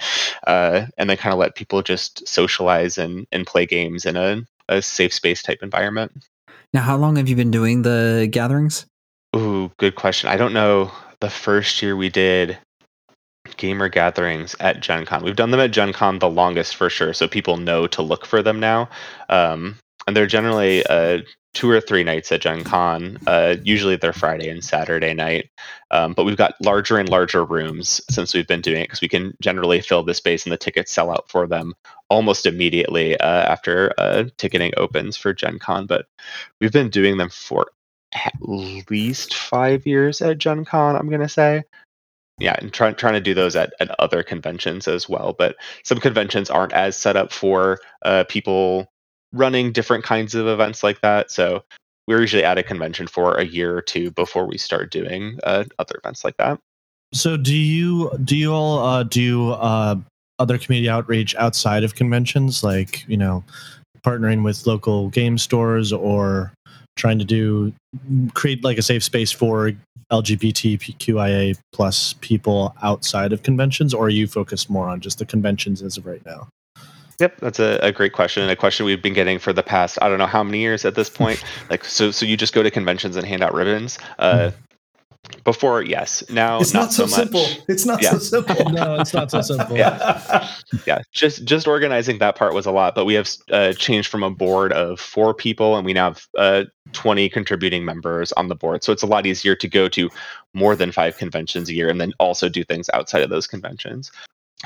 uh, 0.46 0.86
and 0.96 1.08
then 1.08 1.16
kind 1.16 1.32
of 1.32 1.38
let 1.38 1.54
people 1.54 1.82
just 1.82 2.26
socialize 2.26 2.98
and 2.98 3.26
and 3.30 3.46
play 3.46 3.66
games 3.66 4.04
in 4.04 4.16
a, 4.16 4.42
a 4.68 4.82
safe 4.82 5.12
space 5.12 5.42
type 5.42 5.60
environment. 5.62 6.26
Now, 6.74 6.82
how 6.82 6.96
long 6.96 7.16
have 7.16 7.28
you 7.28 7.36
been 7.36 7.50
doing 7.50 7.82
the 7.82 8.28
gatherings? 8.30 8.86
Ooh, 9.36 9.70
good 9.76 9.94
question. 9.94 10.28
I 10.28 10.36
don't 10.36 10.52
know. 10.52 10.90
The 11.20 11.30
first 11.30 11.82
year 11.82 11.96
we 11.96 12.08
did 12.08 12.58
gaymer 13.56 13.90
gatherings 13.90 14.54
at 14.60 14.80
Gen 14.80 15.06
Con. 15.06 15.22
We've 15.22 15.36
done 15.36 15.50
them 15.50 15.60
at 15.60 15.70
Gen 15.70 15.92
Con 15.92 16.18
the 16.18 16.28
longest 16.28 16.76
for 16.76 16.90
sure, 16.90 17.12
so 17.12 17.28
people 17.28 17.56
know 17.56 17.86
to 17.88 18.02
look 18.02 18.26
for 18.26 18.42
them 18.42 18.60
now. 18.60 18.88
Um, 19.28 19.78
and 20.06 20.16
they're 20.16 20.26
generally 20.26 20.84
uh, 20.86 21.18
two 21.58 21.68
or 21.68 21.80
three 21.80 22.04
nights 22.04 22.30
at 22.30 22.40
Gen 22.40 22.62
Con. 22.62 23.18
Uh, 23.26 23.56
usually 23.64 23.96
they're 23.96 24.12
Friday 24.12 24.48
and 24.48 24.62
Saturday 24.62 25.12
night. 25.12 25.50
Um, 25.90 26.12
but 26.12 26.22
we've 26.22 26.36
got 26.36 26.54
larger 26.62 26.98
and 26.98 27.08
larger 27.08 27.44
rooms 27.44 28.00
since 28.08 28.32
we've 28.32 28.46
been 28.46 28.60
doing 28.60 28.82
it 28.82 28.84
because 28.84 29.00
we 29.00 29.08
can 29.08 29.36
generally 29.42 29.80
fill 29.80 30.04
the 30.04 30.14
space 30.14 30.44
and 30.44 30.52
the 30.52 30.56
tickets 30.56 30.92
sell 30.92 31.10
out 31.10 31.28
for 31.28 31.48
them 31.48 31.74
almost 32.10 32.46
immediately 32.46 33.18
uh, 33.18 33.42
after 33.42 33.92
uh, 33.98 34.26
ticketing 34.36 34.72
opens 34.76 35.16
for 35.16 35.34
Gen 35.34 35.58
Con. 35.58 35.86
But 35.86 36.06
we've 36.60 36.70
been 36.70 36.90
doing 36.90 37.16
them 37.16 37.28
for 37.28 37.66
at 38.14 38.34
least 38.40 39.34
five 39.34 39.84
years 39.84 40.22
at 40.22 40.38
Gen 40.38 40.64
Con, 40.64 40.94
I'm 40.94 41.08
going 41.08 41.22
to 41.22 41.28
say. 41.28 41.64
Yeah, 42.38 42.54
and 42.56 42.72
trying 42.72 42.94
trying 42.94 43.14
to 43.14 43.20
do 43.20 43.34
those 43.34 43.56
at, 43.56 43.72
at 43.80 43.98
other 43.98 44.22
conventions 44.22 44.86
as 44.86 45.08
well. 45.08 45.34
But 45.36 45.56
some 45.82 45.98
conventions 45.98 46.50
aren't 46.50 46.72
as 46.72 46.96
set 46.96 47.16
up 47.16 47.32
for 47.32 47.80
uh, 48.04 48.22
people 48.28 48.86
running 49.32 49.72
different 49.72 50.04
kinds 50.04 50.34
of 50.34 50.46
events 50.46 50.82
like 50.82 51.00
that. 51.02 51.30
So 51.30 51.62
we're 52.06 52.20
usually 52.20 52.44
at 52.44 52.58
a 52.58 52.62
convention 52.62 53.06
for 53.06 53.34
a 53.34 53.44
year 53.44 53.76
or 53.76 53.82
two 53.82 54.10
before 54.12 54.46
we 54.46 54.58
start 54.58 54.90
doing 54.90 55.38
uh, 55.44 55.64
other 55.78 56.00
events 56.02 56.24
like 56.24 56.36
that. 56.38 56.58
So 57.12 57.36
do 57.36 57.54
you 57.54 58.10
do 58.24 58.36
you 58.36 58.52
all 58.52 58.78
uh, 58.84 59.02
do 59.02 59.52
uh, 59.52 59.96
other 60.38 60.58
community 60.58 60.88
outreach 60.88 61.34
outside 61.36 61.84
of 61.84 61.94
conventions, 61.94 62.62
like 62.62 63.06
you 63.08 63.16
know, 63.16 63.44
partnering 64.04 64.44
with 64.44 64.66
local 64.66 65.08
game 65.08 65.38
stores 65.38 65.92
or 65.92 66.52
trying 66.96 67.18
to 67.18 67.24
do 67.24 67.72
create 68.34 68.64
like 68.64 68.78
a 68.78 68.82
safe 68.82 69.02
space 69.04 69.32
for 69.32 69.72
LGBTQIA 70.10 71.58
plus 71.72 72.14
people 72.20 72.74
outside 72.82 73.32
of 73.32 73.42
conventions, 73.42 73.94
or 73.94 74.06
are 74.06 74.10
you 74.10 74.26
focused 74.26 74.68
more 74.70 74.88
on 74.88 75.00
just 75.00 75.18
the 75.18 75.26
conventions 75.26 75.82
as 75.82 75.96
of 75.96 76.06
right 76.06 76.24
now? 76.24 76.48
Yep, 77.20 77.40
that's 77.40 77.58
a, 77.58 77.78
a 77.82 77.90
great 77.90 78.12
question, 78.12 78.48
a 78.48 78.54
question 78.54 78.86
we've 78.86 79.02
been 79.02 79.14
getting 79.14 79.40
for 79.40 79.52
the 79.52 79.62
past 79.62 79.98
I 80.00 80.08
don't 80.08 80.18
know 80.18 80.26
how 80.26 80.44
many 80.44 80.60
years 80.60 80.84
at 80.84 80.94
this 80.94 81.10
point. 81.10 81.42
like, 81.70 81.84
so 81.84 82.10
so 82.10 82.24
you 82.24 82.36
just 82.36 82.54
go 82.54 82.62
to 82.62 82.70
conventions 82.70 83.16
and 83.16 83.26
hand 83.26 83.42
out 83.42 83.54
ribbons. 83.54 83.98
Uh, 84.18 84.52
before, 85.44 85.82
yes. 85.82 86.22
Now, 86.30 86.60
it's 86.60 86.72
not, 86.72 86.84
not 86.84 86.92
so, 86.92 87.06
so 87.06 87.16
simple. 87.16 87.44
It's 87.68 87.84
not 87.84 88.02
yeah. 88.02 88.12
so 88.12 88.18
simple. 88.18 88.70
no, 88.70 89.00
it's 89.00 89.12
not 89.12 89.30
so 89.30 89.42
simple. 89.42 89.76
yeah, 89.76 90.48
yeah. 90.86 91.00
Just 91.12 91.44
just 91.44 91.66
organizing 91.66 92.18
that 92.18 92.36
part 92.36 92.54
was 92.54 92.66
a 92.66 92.70
lot, 92.70 92.94
but 92.94 93.04
we 93.04 93.14
have 93.14 93.28
uh, 93.50 93.72
changed 93.72 94.08
from 94.08 94.22
a 94.22 94.30
board 94.30 94.72
of 94.72 95.00
four 95.00 95.34
people, 95.34 95.76
and 95.76 95.84
we 95.84 95.92
now 95.92 96.12
have 96.12 96.26
uh, 96.38 96.64
20 96.92 97.28
contributing 97.28 97.84
members 97.84 98.32
on 98.32 98.48
the 98.48 98.54
board. 98.54 98.84
So 98.84 98.92
it's 98.92 99.02
a 99.02 99.06
lot 99.06 99.26
easier 99.26 99.54
to 99.56 99.68
go 99.68 99.88
to 99.88 100.08
more 100.54 100.76
than 100.76 100.92
five 100.92 101.18
conventions 101.18 101.68
a 101.68 101.74
year, 101.74 101.88
and 101.88 102.00
then 102.00 102.12
also 102.20 102.48
do 102.48 102.64
things 102.64 102.88
outside 102.94 103.22
of 103.22 103.30
those 103.30 103.46
conventions 103.46 104.10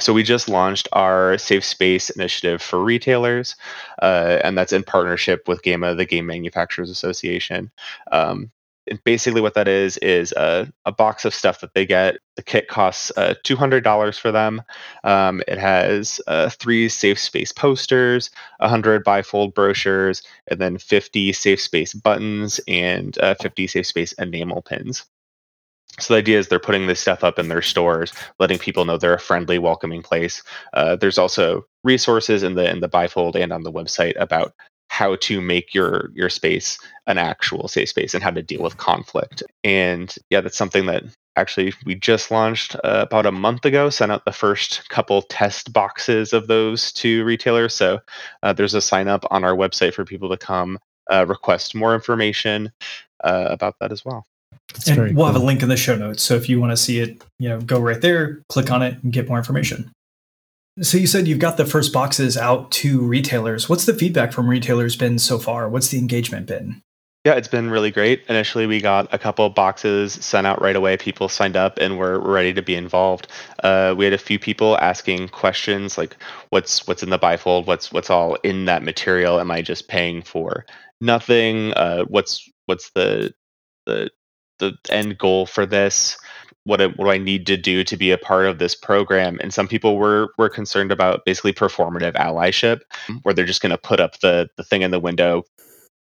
so 0.00 0.12
we 0.12 0.22
just 0.22 0.48
launched 0.48 0.88
our 0.92 1.36
safe 1.36 1.64
space 1.64 2.08
initiative 2.10 2.62
for 2.62 2.82
retailers 2.82 3.56
uh, 4.00 4.38
and 4.42 4.56
that's 4.56 4.72
in 4.72 4.82
partnership 4.82 5.46
with 5.46 5.62
GAMA 5.62 5.94
the 5.94 6.06
game 6.06 6.26
manufacturers 6.26 6.90
association. 6.90 7.70
Um, 8.10 8.50
basically 9.04 9.40
what 9.40 9.54
that 9.54 9.68
is 9.68 9.96
is 9.98 10.32
a, 10.32 10.70
a, 10.84 10.92
box 10.92 11.24
of 11.24 11.34
stuff 11.34 11.60
that 11.60 11.74
they 11.74 11.86
get. 11.86 12.16
The 12.36 12.42
kit 12.42 12.68
costs 12.68 13.12
uh, 13.16 13.34
$200 13.44 14.18
for 14.18 14.32
them. 14.32 14.62
Um, 15.04 15.42
it 15.46 15.58
has 15.58 16.20
uh, 16.26 16.48
three 16.48 16.88
safe 16.88 17.18
space 17.18 17.52
posters 17.52 18.30
100 18.58 19.04
bifold 19.04 19.54
brochures 19.54 20.22
and 20.48 20.60
then 20.60 20.78
50 20.78 21.32
safe 21.32 21.60
space 21.60 21.94
buttons 21.94 22.60
and 22.66 23.16
uh, 23.18 23.34
50 23.40 23.66
safe 23.66 23.86
space 23.86 24.12
enamel 24.14 24.62
pins 24.62 25.04
so 25.98 26.14
the 26.14 26.18
idea 26.18 26.38
is 26.38 26.48
they're 26.48 26.58
putting 26.58 26.86
this 26.86 27.00
stuff 27.00 27.22
up 27.22 27.38
in 27.38 27.48
their 27.48 27.62
stores, 27.62 28.12
letting 28.38 28.58
people 28.58 28.84
know 28.84 28.96
they're 28.96 29.14
a 29.14 29.20
friendly, 29.20 29.58
welcoming 29.58 30.02
place. 30.02 30.42
Uh, 30.72 30.96
there's 30.96 31.18
also 31.18 31.66
resources 31.84 32.42
in 32.42 32.54
the 32.54 32.68
in 32.70 32.80
the 32.80 32.88
bifold 32.88 33.34
and 33.36 33.52
on 33.52 33.62
the 33.62 33.72
website 33.72 34.14
about 34.18 34.54
how 34.88 35.16
to 35.16 35.40
make 35.40 35.74
your 35.74 36.10
your 36.14 36.28
space 36.28 36.78
an 37.06 37.18
actual 37.18 37.68
safe 37.68 37.88
space 37.88 38.14
and 38.14 38.22
how 38.22 38.30
to 38.30 38.42
deal 38.42 38.62
with 38.62 38.76
conflict. 38.76 39.42
And 39.64 40.14
yeah, 40.30 40.40
that's 40.40 40.56
something 40.56 40.86
that 40.86 41.04
actually 41.36 41.72
we 41.84 41.94
just 41.94 42.30
launched 42.30 42.74
uh, 42.76 43.04
about 43.06 43.26
a 43.26 43.32
month 43.32 43.64
ago. 43.64 43.90
Sent 43.90 44.12
out 44.12 44.24
the 44.24 44.32
first 44.32 44.88
couple 44.88 45.22
test 45.22 45.72
boxes 45.72 46.32
of 46.32 46.46
those 46.46 46.92
to 46.94 47.24
retailers. 47.24 47.74
So 47.74 48.00
uh, 48.42 48.52
there's 48.52 48.74
a 48.74 48.80
sign 48.80 49.08
up 49.08 49.24
on 49.30 49.44
our 49.44 49.54
website 49.54 49.94
for 49.94 50.04
people 50.04 50.30
to 50.30 50.36
come 50.36 50.78
uh, 51.10 51.26
request 51.26 51.74
more 51.74 51.94
information 51.94 52.72
uh, 53.24 53.46
about 53.50 53.76
that 53.80 53.92
as 53.92 54.04
well. 54.04 54.26
That's 54.74 54.88
and 54.88 55.16
we'll 55.16 55.26
have 55.26 55.36
a 55.36 55.40
link 55.40 55.62
in 55.62 55.68
the 55.68 55.76
show 55.76 55.96
notes. 55.96 56.22
So 56.22 56.34
if 56.34 56.48
you 56.48 56.60
want 56.60 56.72
to 56.72 56.76
see 56.76 57.00
it, 57.00 57.22
you 57.38 57.48
know, 57.48 57.60
go 57.60 57.80
right 57.80 58.00
there, 58.00 58.42
click 58.48 58.70
on 58.70 58.82
it, 58.82 59.02
and 59.02 59.12
get 59.12 59.28
more 59.28 59.38
information. 59.38 59.90
So 60.80 60.96
you 60.96 61.06
said 61.06 61.28
you've 61.28 61.38
got 61.38 61.58
the 61.58 61.66
first 61.66 61.92
boxes 61.92 62.36
out 62.36 62.70
to 62.72 63.00
retailers. 63.00 63.68
What's 63.68 63.84
the 63.84 63.92
feedback 63.92 64.32
from 64.32 64.48
retailers 64.48 64.96
been 64.96 65.18
so 65.18 65.38
far? 65.38 65.68
What's 65.68 65.88
the 65.88 65.98
engagement 65.98 66.46
been? 66.46 66.82
Yeah, 67.24 67.34
it's 67.34 67.46
been 67.46 67.70
really 67.70 67.92
great. 67.92 68.24
Initially, 68.28 68.66
we 68.66 68.80
got 68.80 69.12
a 69.14 69.18
couple 69.18 69.46
of 69.46 69.54
boxes 69.54 70.14
sent 70.14 70.44
out 70.44 70.60
right 70.60 70.74
away. 70.74 70.96
People 70.96 71.28
signed 71.28 71.56
up 71.56 71.78
and 71.78 71.96
were 71.96 72.18
ready 72.18 72.52
to 72.52 72.62
be 72.62 72.74
involved. 72.74 73.28
Uh, 73.62 73.94
we 73.96 74.04
had 74.04 74.12
a 74.12 74.18
few 74.18 74.40
people 74.40 74.76
asking 74.78 75.28
questions 75.28 75.96
like, 75.96 76.16
"What's 76.50 76.84
what's 76.88 77.04
in 77.04 77.10
the 77.10 77.20
bifold? 77.20 77.66
What's 77.66 77.92
what's 77.92 78.10
all 78.10 78.34
in 78.42 78.64
that 78.64 78.82
material? 78.82 79.38
Am 79.38 79.52
I 79.52 79.62
just 79.62 79.86
paying 79.86 80.22
for 80.22 80.66
nothing? 81.00 81.72
Uh, 81.74 82.04
what's 82.06 82.48
what's 82.66 82.90
the 82.90 83.32
the 83.86 84.10
the 84.70 84.92
end 84.92 85.18
goal 85.18 85.46
for 85.46 85.66
this? 85.66 86.16
What 86.64 86.76
do, 86.76 86.90
what 86.90 87.06
do 87.06 87.10
I 87.10 87.18
need 87.18 87.46
to 87.48 87.56
do 87.56 87.82
to 87.82 87.96
be 87.96 88.12
a 88.12 88.18
part 88.18 88.46
of 88.46 88.58
this 88.58 88.74
program?" 88.74 89.38
And 89.42 89.52
some 89.52 89.68
people 89.68 89.96
were 89.96 90.28
were 90.38 90.48
concerned 90.48 90.92
about 90.92 91.24
basically 91.24 91.52
performative 91.52 92.14
allyship, 92.14 92.80
where 93.22 93.34
they're 93.34 93.44
just 93.44 93.62
going 93.62 93.70
to 93.70 93.78
put 93.78 94.00
up 94.00 94.20
the 94.20 94.48
the 94.56 94.64
thing 94.64 94.82
in 94.82 94.92
the 94.92 95.00
window, 95.00 95.44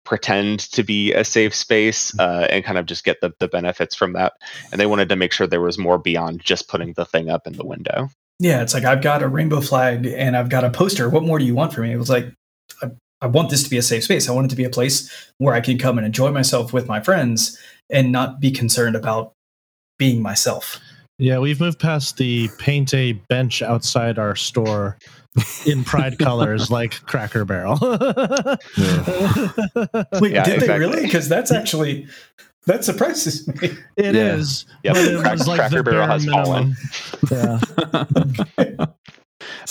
pretend 0.06 0.60
to 0.72 0.84
be 0.84 1.13
a 1.13 1.24
safe 1.24 1.56
space 1.56 2.18
uh, 2.20 2.48
and 2.50 2.63
kind 2.63 2.77
of 2.77 2.86
just 2.86 3.03
get 3.03 3.22
the, 3.22 3.32
the 3.39 3.48
benefits 3.48 3.96
from 3.96 4.13
that. 4.13 4.34
And 4.72 4.80
they 4.80 4.86
wanted 4.86 5.10
to 5.10 5.15
make 5.15 5.34
sure 5.34 5.48
there 5.48 5.62
was 5.62 5.77
more 5.77 5.98
beyond 5.98 6.41
just 6.44 6.68
putting 6.68 6.94
the 6.94 7.06
thing 7.06 7.30
up 7.30 7.48
in 7.48 7.53
the 7.53 7.65
window. 7.65 8.10
Yeah, 8.39 8.62
it's 8.63 8.74
like 8.74 8.86
I've 8.86 9.03
got 9.03 9.22
a 9.22 9.27
rainbow 9.27 9.62
flag 9.62 10.06
and 10.06 10.36
I've 10.36 10.50
got 10.50 10.63
a 10.63 10.72
poster. 10.72 11.10
What 11.10 11.24
more 11.24 11.38
do 11.38 11.46
you 11.46 11.53
want 11.53 11.74
from 11.74 11.84
me? 11.84 11.91
It 11.91 11.98
was 11.98 12.10
like 12.10 12.25
I, 13.21 13.25
I 13.25 13.27
want 13.27 13.49
this 13.49 13.63
to 13.63 13.69
be 13.69 13.77
a 13.77 13.81
safe 13.81 14.03
space. 14.03 14.29
I 14.29 14.33
want 14.33 14.45
it 14.45 14.49
to 14.49 14.55
be 14.55 14.63
a 14.63 14.69
place 14.69 15.09
where 15.37 15.53
I 15.53 15.61
can 15.61 15.77
come 15.77 15.97
and 15.97 16.05
enjoy 16.05 16.31
myself 16.31 16.73
with 16.73 16.87
my 16.87 16.99
friends 16.99 17.57
and 17.89 18.11
not 18.11 18.39
be 18.39 18.51
concerned 18.51 18.95
about 18.95 19.33
being 19.97 20.21
myself. 20.21 20.79
Yeah, 21.17 21.39
we've 21.39 21.59
moved 21.59 21.79
past 21.79 22.17
the 22.17 22.49
paint 22.57 22.93
a 22.95 23.13
bench 23.13 23.61
outside 23.61 24.17
our 24.17 24.35
store 24.35 24.97
in 25.67 25.83
pride 25.83 26.17
colors 26.19 26.71
like 26.71 26.93
Cracker 27.05 27.45
Barrel. 27.45 27.77
Wait, 27.81 27.97
Yeah, 30.33 30.43
did 30.43 30.61
they 30.61 30.79
really? 30.79 31.03
Because 31.03 31.29
that's 31.29 31.51
actually 31.51 32.07
that 32.65 32.83
surprises 32.83 33.47
me. 33.47 33.69
It 33.97 34.15
Yeah. 34.15 34.33
is. 34.35 34.65
Yep, 34.83 34.95
but 34.95 35.05
it 35.05 35.19
Crack- 35.21 35.31
was 35.33 35.47
like 35.47 35.59
Cracker 35.59 35.77
the 35.77 35.83
Barrel 35.83 36.07
bare 36.07 36.07
has 36.07 36.25
fallen. 36.25 36.75
Yeah. 38.57 38.85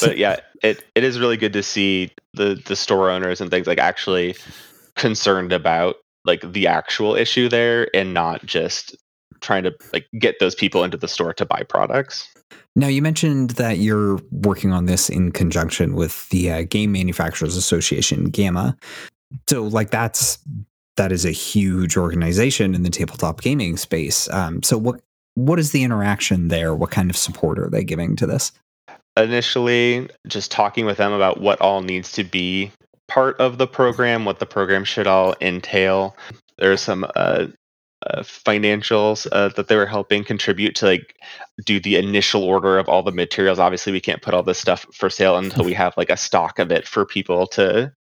But 0.00 0.18
yeah, 0.18 0.36
it, 0.62 0.84
it 0.94 1.04
is 1.04 1.18
really 1.18 1.36
good 1.36 1.52
to 1.54 1.62
see 1.62 2.10
the 2.34 2.60
the 2.66 2.76
store 2.76 3.10
owners 3.10 3.40
and 3.40 3.50
things 3.50 3.66
like 3.66 3.78
actually 3.78 4.36
concerned 4.96 5.52
about 5.52 5.96
like 6.24 6.52
the 6.52 6.66
actual 6.66 7.14
issue 7.14 7.48
there 7.48 7.88
and 7.94 8.12
not 8.12 8.44
just 8.44 8.96
trying 9.40 9.62
to 9.64 9.74
like 9.92 10.06
get 10.18 10.38
those 10.38 10.54
people 10.54 10.84
into 10.84 10.96
the 10.96 11.08
store 11.08 11.32
to 11.34 11.46
buy 11.46 11.62
products. 11.62 12.28
Now, 12.76 12.86
you 12.86 13.02
mentioned 13.02 13.50
that 13.50 13.78
you're 13.78 14.20
working 14.30 14.72
on 14.72 14.86
this 14.86 15.08
in 15.08 15.32
conjunction 15.32 15.94
with 15.94 16.28
the 16.28 16.50
uh, 16.52 16.62
Game 16.62 16.92
Manufacturers 16.92 17.56
Association, 17.56 18.26
GAMA. 18.26 18.76
So, 19.48 19.64
like, 19.64 19.90
that's 19.90 20.38
that 20.96 21.10
is 21.10 21.24
a 21.24 21.30
huge 21.30 21.96
organization 21.96 22.74
in 22.74 22.82
the 22.82 22.90
tabletop 22.90 23.40
gaming 23.40 23.76
space. 23.76 24.30
Um, 24.30 24.62
so, 24.62 24.78
what 24.78 25.00
what 25.34 25.58
is 25.58 25.72
the 25.72 25.82
interaction 25.82 26.48
there? 26.48 26.74
What 26.74 26.90
kind 26.90 27.10
of 27.10 27.16
support 27.16 27.58
are 27.58 27.70
they 27.70 27.82
giving 27.82 28.14
to 28.16 28.26
this? 28.26 28.52
Initially 29.22 30.08
just 30.26 30.50
talking 30.50 30.86
with 30.86 30.98
them 30.98 31.12
about 31.12 31.40
what 31.40 31.60
all 31.60 31.80
needs 31.82 32.12
to 32.12 32.24
be 32.24 32.72
part 33.08 33.38
of 33.40 33.58
the 33.58 33.66
program, 33.66 34.24
what 34.24 34.38
the 34.38 34.46
program 34.46 34.84
should 34.84 35.06
all 35.06 35.34
entail. 35.40 36.16
There's 36.58 36.80
some 36.80 37.04
uh, 37.16 37.46
uh, 38.06 38.22
financials 38.22 39.26
uh, 39.32 39.48
that 39.48 39.68
they 39.68 39.76
were 39.76 39.86
helping 39.86 40.24
contribute 40.24 40.74
to 40.76 40.86
like 40.86 41.16
do 41.66 41.80
the 41.80 41.96
initial 41.96 42.42
order 42.42 42.78
of 42.78 42.88
all 42.88 43.02
the 43.02 43.12
materials. 43.12 43.58
Obviously, 43.58 43.92
we 43.92 44.00
can't 44.00 44.22
put 44.22 44.32
all 44.32 44.42
this 44.42 44.58
stuff 44.58 44.86
for 44.94 45.10
sale 45.10 45.36
until 45.36 45.64
we 45.64 45.74
have 45.74 45.94
like 45.96 46.10
a 46.10 46.16
stock 46.16 46.58
of 46.58 46.72
it 46.72 46.86
for 46.86 47.04
people 47.04 47.46
to 47.48 47.92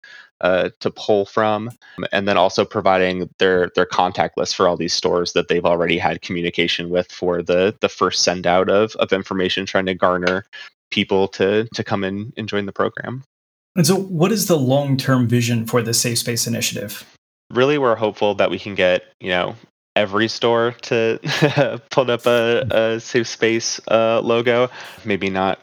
uh, 0.41 0.69
to 0.79 0.89
pull 0.89 1.25
from, 1.25 1.69
and 2.13 2.25
then 2.27 2.37
also 2.37 2.63
providing 2.63 3.29
their 3.39 3.71
their 3.75 3.85
contact 3.85 4.37
list 4.37 4.55
for 4.55 4.67
all 4.67 4.77
these 4.77 4.93
stores 4.93 5.33
that 5.33 5.49
they've 5.49 5.65
already 5.65 5.97
had 5.97 6.21
communication 6.21 6.89
with 6.89 7.11
for 7.11 7.41
the 7.41 7.75
the 7.81 7.89
first 7.89 8.23
send 8.23 8.47
out 8.47 8.69
of 8.69 8.95
of 8.97 9.11
information, 9.11 9.65
trying 9.65 9.85
to 9.85 9.93
garner 9.93 10.45
people 10.91 11.27
to 11.29 11.67
to 11.73 11.83
come 11.83 12.03
in 12.03 12.33
and 12.37 12.47
join 12.47 12.65
the 12.65 12.71
program. 12.71 13.23
And 13.75 13.85
so, 13.85 13.95
what 13.95 14.31
is 14.31 14.47
the 14.47 14.57
long 14.57 14.97
term 14.97 15.27
vision 15.27 15.65
for 15.65 15.81
the 15.81 15.93
Safe 15.93 16.17
Space 16.17 16.47
Initiative? 16.47 17.05
Really, 17.51 17.77
we're 17.77 17.95
hopeful 17.95 18.35
that 18.35 18.49
we 18.49 18.59
can 18.59 18.75
get 18.75 19.03
you 19.19 19.29
know 19.29 19.55
every 19.95 20.27
store 20.27 20.71
to 20.83 21.19
put 21.91 22.09
up 22.09 22.25
a, 22.25 22.67
a 22.71 22.99
safe 22.99 23.27
space 23.27 23.79
uh, 23.89 24.21
logo. 24.21 24.69
Maybe 25.03 25.29
not 25.29 25.59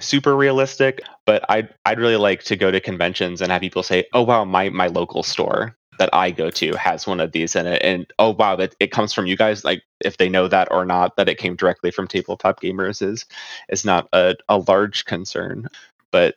super 0.00 0.36
realistic, 0.36 1.00
but 1.26 1.44
I'd 1.48 1.68
I'd 1.84 1.98
really 1.98 2.16
like 2.16 2.42
to 2.44 2.56
go 2.56 2.70
to 2.70 2.80
conventions 2.80 3.40
and 3.40 3.50
have 3.50 3.60
people 3.60 3.82
say, 3.82 4.06
"Oh 4.12 4.22
wow, 4.22 4.44
my 4.44 4.70
my 4.70 4.88
local 4.88 5.22
store." 5.22 5.76
That 5.98 6.10
I 6.12 6.32
go 6.32 6.50
to 6.50 6.76
has 6.76 7.06
one 7.06 7.20
of 7.20 7.32
these 7.32 7.54
in 7.54 7.66
it, 7.66 7.80
and 7.82 8.06
oh 8.18 8.30
wow, 8.30 8.56
that 8.56 8.74
it 8.80 8.90
comes 8.90 9.12
from 9.12 9.26
you 9.26 9.36
guys. 9.36 9.64
Like 9.64 9.82
if 10.00 10.16
they 10.16 10.28
know 10.28 10.48
that 10.48 10.68
or 10.70 10.84
not, 10.84 11.16
that 11.16 11.28
it 11.28 11.38
came 11.38 11.54
directly 11.54 11.90
from 11.90 12.08
tabletop 12.08 12.60
gaymers 12.60 13.00
is 13.00 13.24
is 13.68 13.84
not 13.84 14.08
a, 14.12 14.34
a 14.48 14.58
large 14.58 15.04
concern. 15.04 15.68
But 16.10 16.34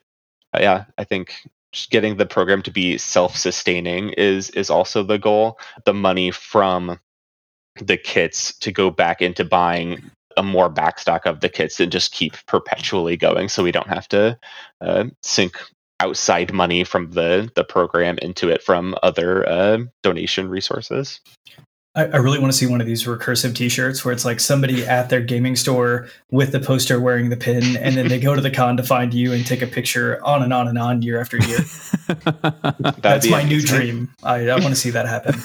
uh, 0.54 0.60
yeah, 0.60 0.84
I 0.96 1.04
think 1.04 1.34
just 1.72 1.90
getting 1.90 2.16
the 2.16 2.26
program 2.26 2.62
to 2.62 2.70
be 2.70 2.98
self-sustaining 2.98 4.10
is 4.10 4.50
is 4.50 4.70
also 4.70 5.02
the 5.02 5.18
goal. 5.18 5.58
The 5.84 5.94
money 5.94 6.30
from 6.30 6.98
the 7.80 7.96
kits 7.96 8.56
to 8.58 8.72
go 8.72 8.90
back 8.90 9.22
into 9.22 9.44
buying 9.44 10.10
a 10.36 10.42
more 10.42 10.70
backstock 10.70 11.26
of 11.26 11.40
the 11.40 11.48
kits 11.48 11.80
and 11.80 11.90
just 11.90 12.12
keep 12.12 12.34
perpetually 12.46 13.16
going, 13.16 13.48
so 13.48 13.62
we 13.62 13.72
don't 13.72 13.88
have 13.88 14.08
to 14.08 14.38
uh, 14.80 15.04
sink 15.22 15.56
outside 16.00 16.52
money 16.52 16.84
from 16.84 17.10
the 17.12 17.50
the 17.54 17.64
program 17.64 18.18
into 18.18 18.48
it 18.48 18.62
from 18.62 18.94
other 19.02 19.48
uh, 19.48 19.78
donation 20.02 20.48
resources. 20.48 21.20
I, 21.94 22.04
I 22.04 22.16
really 22.18 22.38
want 22.38 22.52
to 22.52 22.56
see 22.56 22.66
one 22.66 22.80
of 22.80 22.86
these 22.86 23.04
recursive 23.04 23.56
T-shirts 23.56 24.04
where 24.04 24.12
it's 24.12 24.24
like 24.24 24.38
somebody 24.38 24.86
at 24.86 25.08
their 25.08 25.20
gaming 25.20 25.56
store 25.56 26.08
with 26.30 26.52
the 26.52 26.60
poster 26.60 27.00
wearing 27.00 27.28
the 27.28 27.36
pin, 27.36 27.76
and 27.76 27.96
then 27.96 28.06
they 28.06 28.20
go 28.20 28.36
to 28.36 28.40
the 28.40 28.50
con 28.50 28.76
to 28.76 28.84
find 28.84 29.12
you 29.12 29.32
and 29.32 29.44
take 29.44 29.62
a 29.62 29.66
picture 29.66 30.24
on 30.24 30.42
and 30.42 30.52
on 30.52 30.68
and 30.68 30.78
on 30.78 31.02
year 31.02 31.20
after 31.20 31.38
year. 31.38 31.58
That's 32.98 33.26
be 33.26 33.32
my 33.32 33.42
new 33.42 33.60
dream. 33.60 34.14
I, 34.22 34.48
I 34.48 34.54
want 34.60 34.68
to 34.68 34.76
see 34.76 34.90
that 34.90 35.06
happen. 35.06 35.40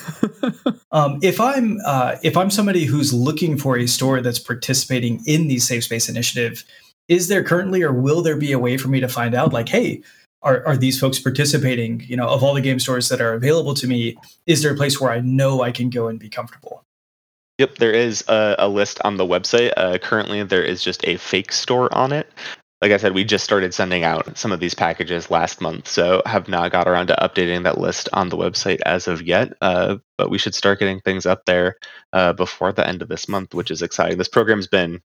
Um, 0.93 1.17
if 1.23 1.41
I'm 1.41 1.79
uh, 1.83 2.17
if 2.21 2.37
I'm 2.37 2.51
somebody 2.51 2.85
who's 2.85 3.11
looking 3.11 3.57
for 3.57 3.79
a 3.79 3.87
store 3.87 4.21
that's 4.21 4.37
participating 4.37 5.23
in 5.25 5.47
the 5.47 5.57
Safe 5.57 5.85
Space 5.85 6.07
Initiative, 6.07 6.63
is 7.07 7.29
there 7.29 7.43
currently 7.43 7.81
or 7.81 7.91
will 7.91 8.21
there 8.21 8.37
be 8.37 8.51
a 8.51 8.59
way 8.59 8.77
for 8.77 8.89
me 8.89 8.99
to 8.99 9.07
find 9.07 9.33
out? 9.33 9.51
Like, 9.51 9.67
hey, 9.67 10.03
are 10.43 10.65
are 10.67 10.77
these 10.77 10.99
folks 10.99 11.19
participating? 11.19 12.01
You 12.07 12.17
know, 12.17 12.27
of 12.27 12.43
all 12.43 12.53
the 12.53 12.61
game 12.61 12.79
stores 12.79 13.09
that 13.09 13.21
are 13.21 13.33
available 13.33 13.73
to 13.75 13.87
me, 13.87 14.17
is 14.45 14.61
there 14.61 14.73
a 14.73 14.75
place 14.75 14.99
where 14.99 15.11
I 15.11 15.19
know 15.21 15.63
I 15.63 15.71
can 15.71 15.89
go 15.89 16.07
and 16.07 16.19
be 16.19 16.29
comfortable? 16.29 16.83
Yep, 17.59 17.75
there 17.75 17.91
is 17.91 18.23
a, 18.27 18.55
a 18.59 18.67
list 18.67 18.99
on 19.03 19.17
the 19.17 19.25
website. 19.25 19.73
Uh, 19.77 19.97
currently, 19.99 20.43
there 20.43 20.63
is 20.63 20.83
just 20.83 21.07
a 21.07 21.17
fake 21.17 21.51
store 21.51 21.93
on 21.93 22.11
it. 22.11 22.27
Like 22.81 22.91
I 22.91 22.97
said, 22.97 23.13
we 23.13 23.23
just 23.23 23.45
started 23.45 23.73
sending 23.73 24.03
out 24.03 24.37
some 24.37 24.51
of 24.51 24.59
these 24.59 24.73
packages 24.73 25.31
last 25.31 25.61
month, 25.61 25.87
so 25.87 26.21
have 26.25 26.49
not 26.49 26.71
got 26.71 26.87
around 26.87 27.07
to 27.07 27.15
updating 27.21 27.63
that 27.63 27.77
list 27.77 28.09
on 28.11 28.27
the 28.27 28.35
website 28.35 28.81
as 28.85 29.07
of 29.07 29.21
yet. 29.21 29.53
Uh, 29.61 29.97
but 30.17 30.29
we 30.29 30.37
should 30.37 30.53
start 30.53 30.79
getting 30.79 30.99
things 30.99 31.25
up 31.25 31.45
there 31.45 31.77
uh, 32.11 32.33
before 32.33 32.73
the 32.73 32.85
end 32.85 33.01
of 33.01 33.07
this 33.07 33.29
month, 33.29 33.53
which 33.53 33.71
is 33.71 33.81
exciting. 33.81 34.17
This 34.17 34.27
program's 34.27 34.67
been 34.67 35.01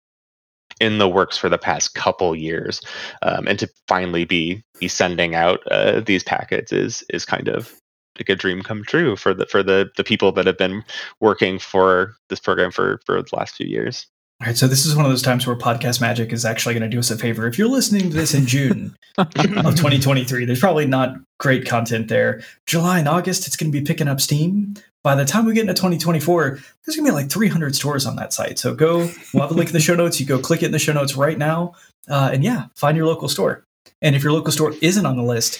in 0.81 0.99
the 0.99 1.09
works 1.09 1.37
for 1.37 1.49
the 1.49 1.59
past 1.59 1.95
couple 1.95 2.35
years, 2.35 2.81
um, 3.23 3.47
and 3.47 3.59
to 3.59 3.69
finally 3.87 4.25
be 4.25 4.63
be 4.79 4.89
sending 4.89 5.35
out 5.35 5.61
uh, 5.71 6.01
these 6.01 6.23
packets 6.23 6.73
is 6.73 7.05
is 7.11 7.25
kind 7.25 7.49
of 7.49 7.75
like 8.19 8.29
a 8.29 8.35
dream 8.35 8.63
come 8.63 8.85
true 8.85 9.17
for 9.17 9.33
the 9.35 9.47
for 9.47 9.63
the 9.63 9.91
the 9.97 10.05
people 10.05 10.33
that 10.33 10.47
have 10.47 10.59
been 10.59 10.85
working 11.21 11.59
for 11.59 12.15
this 12.29 12.41
program 12.41 12.71
for 12.71 13.01
for 13.07 13.23
the 13.23 13.37
last 13.37 13.57
few 13.57 13.67
years. 13.67 14.07
All 14.41 14.47
right, 14.47 14.57
so 14.57 14.69
this 14.69 14.87
is 14.87 14.95
one 14.95 15.05
of 15.05 15.11
those 15.11 15.23
times 15.23 15.49
where 15.49 15.57
Podcast 15.57 16.01
Magic 16.01 16.33
is 16.33 16.45
actually 16.45 16.73
going 16.73 16.89
to 16.89 16.89
do 16.89 17.01
us 17.01 17.11
a 17.11 17.19
favor. 17.19 17.49
If 17.49 17.59
you're 17.59 17.69
listening 17.69 18.03
to 18.03 18.17
this 18.17 18.35
in 18.35 18.47
June 18.47 18.97
of 19.19 19.35
2023, 19.35 20.45
there's 20.45 20.61
probably 20.61 20.87
not 20.87 21.17
great 21.41 21.67
content 21.67 22.07
there. 22.07 22.41
July 22.65 23.01
and 23.01 23.09
August, 23.09 23.49
it's 23.49 23.57
going 23.57 23.73
to 23.73 23.77
be 23.77 23.85
picking 23.85 24.07
up 24.07 24.21
steam. 24.21 24.75
By 25.03 25.17
the 25.17 25.25
time 25.25 25.45
we 25.45 25.55
get 25.55 25.63
into 25.63 25.75
2024, 25.75 26.51
there's 26.51 26.97
going 26.97 27.05
to 27.05 27.11
be 27.11 27.11
like 27.11 27.31
300 27.31 27.75
stores 27.75 28.07
on 28.07 28.15
that 28.15 28.33
site. 28.33 28.61
So 28.61 28.77
go, 28.77 29.11
we'll 29.35 29.43
have 29.43 29.51
a 29.51 29.55
link 29.55 29.71
in 29.71 29.73
the 29.73 29.81
show 29.81 29.97
notes. 29.97 30.21
You 30.21 30.27
go 30.27 30.39
click 30.39 30.63
it 30.63 30.67
in 30.67 30.73
the 30.73 30.79
show 30.79 30.93
notes 30.93 31.17
right 31.17 31.37
now. 31.37 31.75
Uh, 32.09 32.31
and 32.33 32.45
yeah, 32.45 32.67
find 32.77 32.97
your 32.97 33.07
local 33.07 33.27
store. 33.27 33.65
And 34.03 34.15
if 34.15 34.23
your 34.23 34.33
local 34.33 34.53
store 34.53 34.73
isn't 34.81 35.05
on 35.05 35.17
the 35.17 35.25
list, 35.25 35.59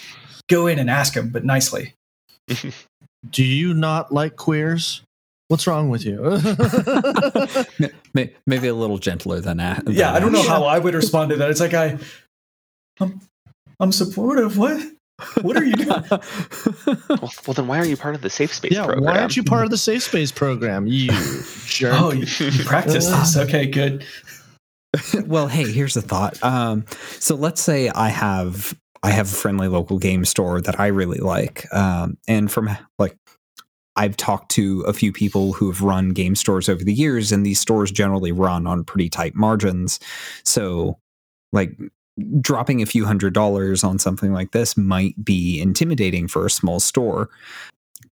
go 0.49 0.69
in 0.69 0.79
and 0.79 0.89
ask 0.89 1.15
them, 1.15 1.31
but 1.31 1.45
nicely. 1.45 1.95
Do 3.31 3.43
you 3.43 3.75
not 3.75 4.13
like 4.13 4.37
queers? 4.37 5.03
What's 5.49 5.67
wrong 5.67 5.89
with 5.89 6.05
you? 6.05 6.23
Maybe 8.47 8.69
a 8.69 8.75
little 8.75 8.99
gentler 8.99 9.41
than 9.41 9.57
that. 9.57 9.89
Yeah, 9.89 10.13
I 10.13 10.21
don't 10.21 10.33
know 10.33 10.43
how 10.47 10.65
I 10.65 10.79
would 10.79 10.95
respond 10.95 11.31
to 11.31 11.37
that. 11.37 11.51
It's 11.51 11.61
like 11.61 11.75
I, 11.75 11.99
I'm, 13.01 13.21
I'm 13.81 13.93
supportive. 13.93 14.59
What? 14.59 14.83
What 15.43 15.57
are 15.57 15.65
you 15.65 15.73
doing? 15.75 16.05
Well, 17.09 17.33
well, 17.47 17.55
then 17.55 17.67
why 17.67 17.79
are 17.79 17.85
you 17.85 17.97
part 17.97 18.15
of 18.15 18.21
the 18.21 18.31
safe 18.31 18.53
space 18.55 18.73
Yeah, 18.73 18.85
program? 18.85 19.05
why 19.05 19.19
aren't 19.19 19.37
you 19.37 19.43
part 19.43 19.65
of 19.65 19.71
the 19.71 19.79
safe 19.79 20.03
space 20.03 20.31
program? 20.31 20.87
You 20.87 21.11
jerk. 21.67 21.95
Oh, 21.99 22.13
you, 22.13 22.27
you 22.39 22.65
practice 22.65 23.07
this. 23.07 23.37
Okay, 23.37 23.67
good. 23.67 24.05
well, 25.27 25.49
hey, 25.49 25.71
here's 25.71 25.97
a 25.97 26.03
thought. 26.03 26.41
Um, 26.45 26.85
so 27.19 27.35
let's 27.35 27.61
say 27.61 27.89
I 27.89 28.09
have 28.11 28.79
I 29.03 29.11
have 29.11 29.27
a 29.27 29.35
friendly 29.35 29.69
local 29.69 29.99
game 29.99 30.25
store 30.25 30.61
that 30.61 30.79
I 30.79 30.89
really 30.89 31.19
like, 31.19 31.67
um, 31.75 32.19
and 32.29 32.51
from 32.51 32.71
like 32.99 33.17
I've 33.99 34.17
talked 34.17 34.51
to 34.53 34.83
a 34.83 34.93
few 34.93 35.13
people 35.13 35.53
who 35.53 35.67
have 35.71 35.83
run 35.83 36.11
game 36.11 36.37
stores 36.37 36.69
over 36.69 36.85
the 36.85 36.95
years, 36.95 37.33
and 37.33 37.45
these 37.45 37.59
stores 37.59 37.91
generally 37.91 38.31
run 38.31 38.67
on 38.67 38.85
pretty 38.85 39.09
tight 39.09 39.35
margins. 39.35 39.99
So, 40.45 40.99
like 41.53 41.77
dropping 42.41 42.81
a 42.81 42.87
few 42.87 43.05
hundred 43.05 43.35
dollars 43.35 43.83
on 43.83 43.99
something 43.99 44.33
like 44.33 44.53
this 44.53 44.77
might 44.77 45.23
be 45.25 45.61
intimidating 45.61 46.29
for 46.29 46.47
a 46.47 46.51
small 46.51 46.81
store. 46.81 47.29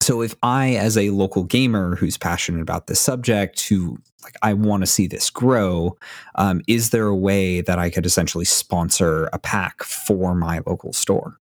So 0.02 0.22
if 0.22 0.34
I 0.42 0.74
as 0.74 0.96
a 0.96 1.10
local 1.10 1.44
gamer 1.44 1.96
who's 1.96 2.16
passionate 2.16 2.62
about 2.62 2.86
this 2.86 3.00
subject 3.00 3.68
who 3.68 3.98
like 4.22 4.34
I 4.42 4.54
want 4.54 4.82
to 4.82 4.86
see 4.86 5.06
this 5.06 5.30
grow, 5.30 5.96
um, 6.34 6.62
is 6.66 6.90
there 6.90 7.06
a 7.06 7.16
way 7.16 7.60
that 7.62 7.78
I 7.78 7.90
could 7.90 8.06
essentially 8.06 8.44
sponsor 8.44 9.28
a 9.32 9.38
pack 9.38 9.82
for 9.82 10.34
my 10.34 10.60
local 10.66 10.92
store? 10.92 11.38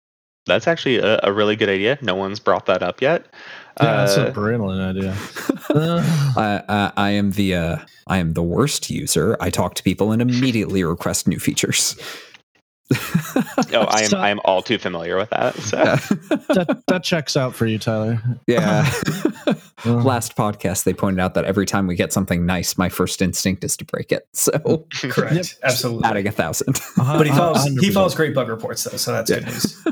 That's 0.46 0.66
actually 0.66 0.98
a, 0.98 1.20
a 1.22 1.32
really 1.32 1.56
good 1.56 1.68
idea. 1.68 1.98
No 2.02 2.14
one's 2.14 2.38
brought 2.38 2.66
that 2.66 2.82
up 2.82 3.02
yet. 3.02 3.26
Yeah, 3.80 3.96
that's 3.96 4.16
Uh, 4.16 4.28
a 4.28 4.30
brilliant 4.32 4.80
idea. 4.96 5.16
Uh, 5.68 6.02
I, 6.36 6.62
I, 6.68 6.92
I 6.96 7.10
am 7.10 7.32
the 7.32 7.54
uh, 7.54 7.76
I 8.06 8.18
am 8.18 8.32
the 8.32 8.42
worst 8.42 8.88
user. 8.90 9.36
I 9.40 9.50
talk 9.50 9.74
to 9.74 9.82
people 9.82 10.12
and 10.12 10.22
immediately 10.22 10.82
request 10.84 11.28
new 11.28 11.38
features. 11.38 11.94
oh, 12.94 12.96
I 13.90 14.00
am 14.02 14.06
So- 14.08 14.18
I 14.18 14.30
am 14.30 14.40
all 14.44 14.62
too 14.62 14.78
familiar 14.78 15.16
with 15.16 15.30
that. 15.30 15.54
So 15.56 15.76
that 16.54 16.82
that 16.86 17.02
checks 17.04 17.36
out 17.36 17.54
for 17.54 17.66
you, 17.66 17.78
Tyler. 17.78 18.22
yeah. 18.46 18.90
Uh, 19.86 20.02
Last 20.02 20.36
podcast, 20.36 20.84
they 20.84 20.92
pointed 20.92 21.20
out 21.20 21.34
that 21.34 21.44
every 21.44 21.66
time 21.66 21.86
we 21.86 21.94
get 21.94 22.12
something 22.12 22.44
nice, 22.46 22.76
my 22.78 22.88
first 22.88 23.22
instinct 23.22 23.64
is 23.64 23.76
to 23.78 23.84
break 23.84 24.12
it. 24.12 24.26
So 24.32 24.52
Correct. 25.02 25.34
Yep. 25.34 25.46
Absolutely. 25.62 26.04
adding 26.04 26.26
a 26.26 26.32
thousand. 26.32 26.78
But 26.96 27.26
he 27.26 27.32
follows 27.32 27.64
he 27.64 27.70
100%. 27.90 27.92
files 27.94 28.14
great 28.14 28.34
bug 28.34 28.48
reports 28.48 28.84
though, 28.84 28.96
so 28.96 29.12
that's 29.12 29.30
good 29.30 29.44
news. 29.46 29.82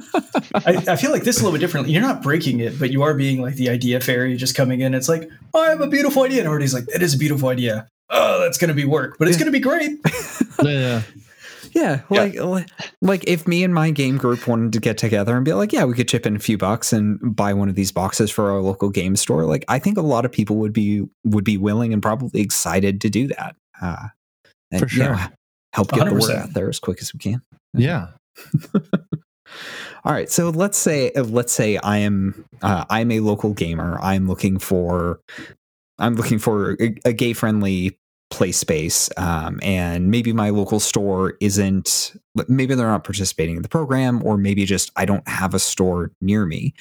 I, 0.54 0.84
I 0.88 0.96
feel 0.96 1.10
like 1.10 1.24
this 1.24 1.36
is 1.36 1.42
a 1.42 1.44
little 1.44 1.56
bit 1.58 1.60
different. 1.60 1.88
You're 1.88 2.02
not 2.02 2.22
breaking 2.22 2.60
it, 2.60 2.78
but 2.78 2.90
you 2.90 3.02
are 3.02 3.14
being 3.14 3.40
like 3.40 3.54
the 3.54 3.68
idea 3.70 4.00
fairy, 4.00 4.36
just 4.36 4.54
coming 4.54 4.80
in. 4.80 4.94
It's 4.94 5.08
like, 5.08 5.28
oh, 5.52 5.60
I 5.62 5.68
have 5.70 5.80
a 5.80 5.86
beautiful 5.86 6.22
idea, 6.24 6.40
and 6.40 6.48
Artie's 6.48 6.74
like, 6.74 6.86
that 6.86 7.02
is 7.02 7.14
a 7.14 7.18
beautiful 7.18 7.48
idea. 7.48 7.88
Oh, 8.10 8.40
that's 8.40 8.58
gonna 8.58 8.74
be 8.74 8.84
work, 8.84 9.16
but 9.18 9.28
it's 9.28 9.36
Yeah. 9.38 9.44
gonna 9.44 9.52
be 9.52 9.60
great. 9.60 9.92
Yeah, 10.62 11.02
yeah. 11.74 12.02
Like 12.10 12.34
like- 12.36 12.68
like 13.02 13.24
if 13.26 13.46
me 13.46 13.64
and 13.64 13.74
my 13.74 13.90
game 13.90 14.16
group 14.16 14.46
wanted 14.46 14.72
to 14.74 14.80
get 14.80 14.96
together 14.98 15.36
and 15.36 15.44
be 15.44 15.52
like, 15.52 15.72
yeah, 15.72 15.84
we 15.84 15.94
could 15.94 16.08
chip 16.08 16.24
in 16.26 16.36
a 16.36 16.38
few 16.38 16.56
bucks 16.56 16.92
and 16.92 17.18
buy 17.36 17.52
one 17.52 17.68
of 17.68 17.74
these 17.74 17.92
boxes 17.92 18.30
for 18.30 18.50
our 18.50 18.60
local 18.60 18.88
game 18.90 19.16
store. 19.16 19.44
Like, 19.44 19.64
I 19.68 19.78
think 19.78 19.98
a 19.98 20.02
lot 20.02 20.24
of 20.24 20.32
people 20.32 20.56
would 20.56 20.72
be 20.72 21.04
would 21.24 21.44
be 21.44 21.58
willing 21.58 21.92
and 21.92 22.02
probably 22.02 22.40
excited 22.40 23.00
to 23.02 23.10
do 23.10 23.28
that. 23.28 23.56
Uh, 23.80 24.08
and, 24.70 24.80
For 24.80 24.96
you 24.96 25.02
know, 25.04 25.16
sure. 25.16 25.32
help 25.72 25.92
get 25.92 26.06
the 26.06 26.14
word 26.14 26.30
out 26.30 26.54
there 26.54 26.68
as 26.68 26.78
quick 26.78 27.00
as 27.00 27.12
we 27.12 27.18
can. 27.18 27.42
Yeah. 27.74 28.08
All 30.04 30.12
right, 30.12 30.30
so 30.30 30.50
let's 30.50 30.76
say 30.76 31.12
let's 31.14 31.52
say 31.52 31.76
I 31.78 31.98
am 31.98 32.44
uh, 32.62 32.84
I'm 32.90 33.10
a 33.10 33.20
local 33.20 33.54
gamer. 33.54 33.98
I'm 34.02 34.26
looking 34.26 34.58
for 34.58 35.20
I'm 35.98 36.14
looking 36.14 36.38
for 36.38 36.76
a, 36.80 36.94
a 37.04 37.12
gay 37.12 37.32
friendly 37.32 37.98
play 38.30 38.52
space, 38.52 39.10
um, 39.16 39.60
and 39.62 40.10
maybe 40.10 40.32
my 40.32 40.50
local 40.50 40.80
store 40.80 41.34
isn't. 41.40 42.16
Maybe 42.48 42.74
they're 42.74 42.86
not 42.86 43.04
participating 43.04 43.56
in 43.56 43.62
the 43.62 43.68
program, 43.68 44.22
or 44.24 44.36
maybe 44.36 44.64
just 44.64 44.90
I 44.96 45.04
don't 45.04 45.26
have 45.28 45.54
a 45.54 45.58
store 45.58 46.10
near 46.20 46.46
me. 46.46 46.74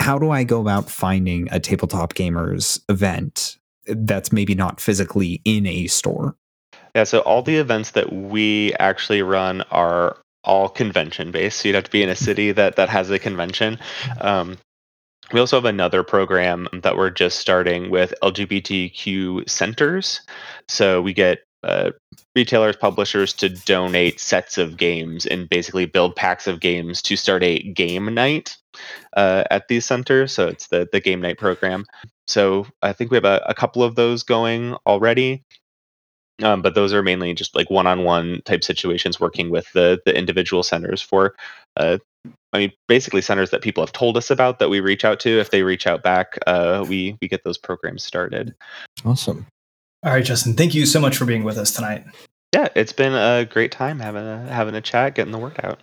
How 0.00 0.18
do 0.18 0.30
I 0.30 0.44
go 0.44 0.60
about 0.60 0.90
finding 0.90 1.48
a 1.52 1.60
tabletop 1.60 2.14
gaymers 2.14 2.80
event 2.88 3.58
that's 3.86 4.32
maybe 4.32 4.54
not 4.54 4.80
physically 4.80 5.42
in 5.44 5.66
a 5.66 5.86
store? 5.88 6.36
yeah, 6.94 7.04
so 7.04 7.20
all 7.20 7.42
the 7.42 7.56
events 7.56 7.92
that 7.92 8.12
we 8.12 8.74
actually 8.74 9.22
run 9.22 9.62
are 9.70 10.16
all 10.42 10.68
convention 10.68 11.30
based. 11.30 11.60
So 11.60 11.68
you'd 11.68 11.74
have 11.74 11.84
to 11.84 11.90
be 11.90 12.02
in 12.02 12.08
a 12.08 12.16
city 12.16 12.52
that 12.52 12.76
that 12.76 12.88
has 12.88 13.10
a 13.10 13.18
convention. 13.18 13.78
Um, 14.20 14.58
we 15.32 15.40
also 15.40 15.56
have 15.56 15.64
another 15.64 16.02
program 16.02 16.68
that 16.82 16.96
we're 16.96 17.10
just 17.10 17.40
starting 17.40 17.90
with 17.90 18.14
LGBTQ 18.22 19.48
centers. 19.48 20.20
So 20.68 21.00
we 21.02 21.12
get 21.12 21.40
uh, 21.62 21.90
retailers, 22.34 22.76
publishers 22.76 23.32
to 23.34 23.48
donate 23.48 24.18
sets 24.18 24.58
of 24.58 24.76
games 24.76 25.26
and 25.26 25.48
basically 25.48 25.86
build 25.86 26.16
packs 26.16 26.46
of 26.46 26.60
games 26.60 27.02
to 27.02 27.16
start 27.16 27.42
a 27.42 27.58
game 27.58 28.12
night 28.14 28.56
uh, 29.16 29.44
at 29.50 29.68
these 29.68 29.84
centers. 29.84 30.32
So 30.32 30.48
it's 30.48 30.68
the 30.68 30.88
the 30.90 31.00
game 31.00 31.20
night 31.20 31.38
program. 31.38 31.86
So 32.26 32.66
I 32.82 32.92
think 32.92 33.10
we 33.10 33.16
have 33.16 33.24
a, 33.24 33.42
a 33.46 33.54
couple 33.54 33.82
of 33.82 33.96
those 33.96 34.22
going 34.22 34.74
already. 34.86 35.44
Um, 36.42 36.62
but 36.62 36.74
those 36.74 36.94
are 36.94 37.02
mainly 37.02 37.34
just 37.34 37.54
like 37.54 37.68
one-on-one 37.68 38.40
type 38.46 38.64
situations, 38.64 39.20
working 39.20 39.50
with 39.50 39.70
the 39.74 40.00
the 40.06 40.16
individual 40.16 40.62
centers 40.62 41.02
for, 41.02 41.34
uh, 41.76 41.98
I 42.52 42.58
mean, 42.58 42.72
basically 42.88 43.22
centers 43.22 43.50
that 43.50 43.62
people 43.62 43.82
have 43.82 43.92
told 43.92 44.16
us 44.16 44.30
about 44.30 44.58
that 44.58 44.68
we 44.68 44.80
reach 44.80 45.04
out 45.04 45.20
to. 45.20 45.38
If 45.40 45.50
they 45.50 45.62
reach 45.62 45.86
out 45.86 46.02
back, 46.02 46.38
uh, 46.46 46.84
we 46.88 47.16
we 47.20 47.28
get 47.28 47.44
those 47.44 47.58
programs 47.58 48.02
started. 48.02 48.54
Awesome. 49.04 49.46
All 50.02 50.12
right, 50.12 50.24
Justin, 50.24 50.54
thank 50.54 50.74
you 50.74 50.86
so 50.86 51.00
much 51.00 51.16
for 51.16 51.24
being 51.24 51.44
with 51.44 51.58
us 51.58 51.70
tonight. 51.70 52.04
Yeah, 52.54 52.68
it's 52.74 52.92
been 52.92 53.14
a 53.14 53.44
great 53.44 53.70
time 53.70 54.00
having 54.00 54.24
a 54.24 54.46
having 54.48 54.74
a 54.74 54.80
chat, 54.80 55.14
getting 55.14 55.32
the 55.32 55.38
word 55.38 55.60
out. 55.62 55.78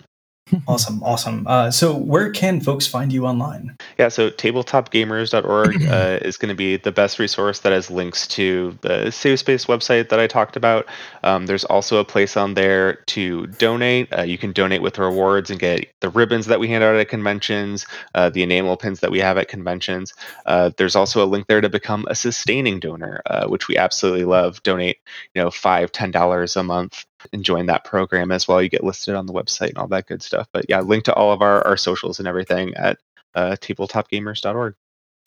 Awesome, 0.68 1.02
awesome. 1.04 1.46
Uh, 1.48 1.72
so, 1.72 1.96
where 1.96 2.30
can 2.32 2.60
folks 2.60 2.88
find 2.88 3.12
you 3.12 3.26
online? 3.26 3.78
Yeah, 3.98 4.10
so 4.10 4.30
tabletopgaymers.org 4.30 5.84
uh, 5.90 6.20
is 6.22 6.38
going 6.38 6.50
to 6.50 6.56
be 6.56 6.78
the 6.78 6.92
best 6.92 7.20
resource 7.20 7.60
that 7.60 7.72
has 7.72 7.90
links 7.90 8.28
to 8.28 8.78
the 8.82 9.12
Safe 9.12 9.40
Space 9.40 9.66
website 9.66 10.10
that 10.10 10.20
I 10.20 10.28
talked 10.28 10.56
about. 10.56 10.86
Um, 11.24 11.46
there's 11.46 11.64
also 11.66 11.98
a 11.98 12.06
place 12.06 12.38
on 12.38 12.54
there 12.54 12.96
to 13.08 13.48
donate. 13.48 14.12
Uh, 14.18 14.24
you 14.24 14.38
can 14.38 14.52
donate 14.52 14.82
with 14.82 14.98
rewards 14.98 15.50
and 15.50 15.60
get 15.60 15.94
the 16.02 16.10
ribbons 16.10 16.46
that 16.48 16.60
we 16.60 16.68
hand 16.68 16.84
out 16.84 16.96
at 16.96 17.10
conventions, 17.10 17.86
uh, 18.16 18.30
the 18.30 18.44
enamel 18.44 18.78
pins 18.78 19.00
that 19.00 19.12
we 19.12 19.20
have 19.20 19.38
at 19.38 19.48
conventions. 19.48 20.14
Uh, 20.46 20.72
there's 20.78 20.96
also 20.96 21.24
a 21.24 21.28
link 21.28 21.48
there 21.48 21.62
to 21.62 21.70
become 21.70 22.06
a 22.10 22.16
sustaining 22.16 22.80
donor, 22.80 23.22
uh, 23.26 23.48
which 23.48 23.68
we 23.68 23.78
absolutely 23.78 24.26
love. 24.26 24.62
Donate, 24.64 24.98
you 25.34 25.42
know, 25.42 25.52
five, 25.52 25.92
ten 25.92 26.12
dollars 26.12 26.56
a 26.56 26.64
month 26.64 27.06
and 27.34 27.44
join 27.44 27.66
that 27.68 27.84
program 27.84 28.32
as 28.32 28.48
well. 28.48 28.62
You 28.62 28.70
get 28.70 28.84
listed 28.84 29.16
on 29.16 29.26
the 29.26 29.34
website 29.34 29.70
and 29.70 29.78
all 29.78 29.88
that 29.88 30.08
good 30.08 30.22
stuff. 30.22 30.48
But 30.52 30.66
yeah, 30.70 30.82
link 30.82 31.04
to 31.06 31.14
all 31.14 31.32
of 31.32 31.42
our, 31.42 31.66
our 31.66 31.78
socials 31.78 32.20
and 32.20 32.28
everything 32.28 32.74
at 32.76 33.00
uh, 33.36 33.56
tabletopgaymers.org. 33.60 34.76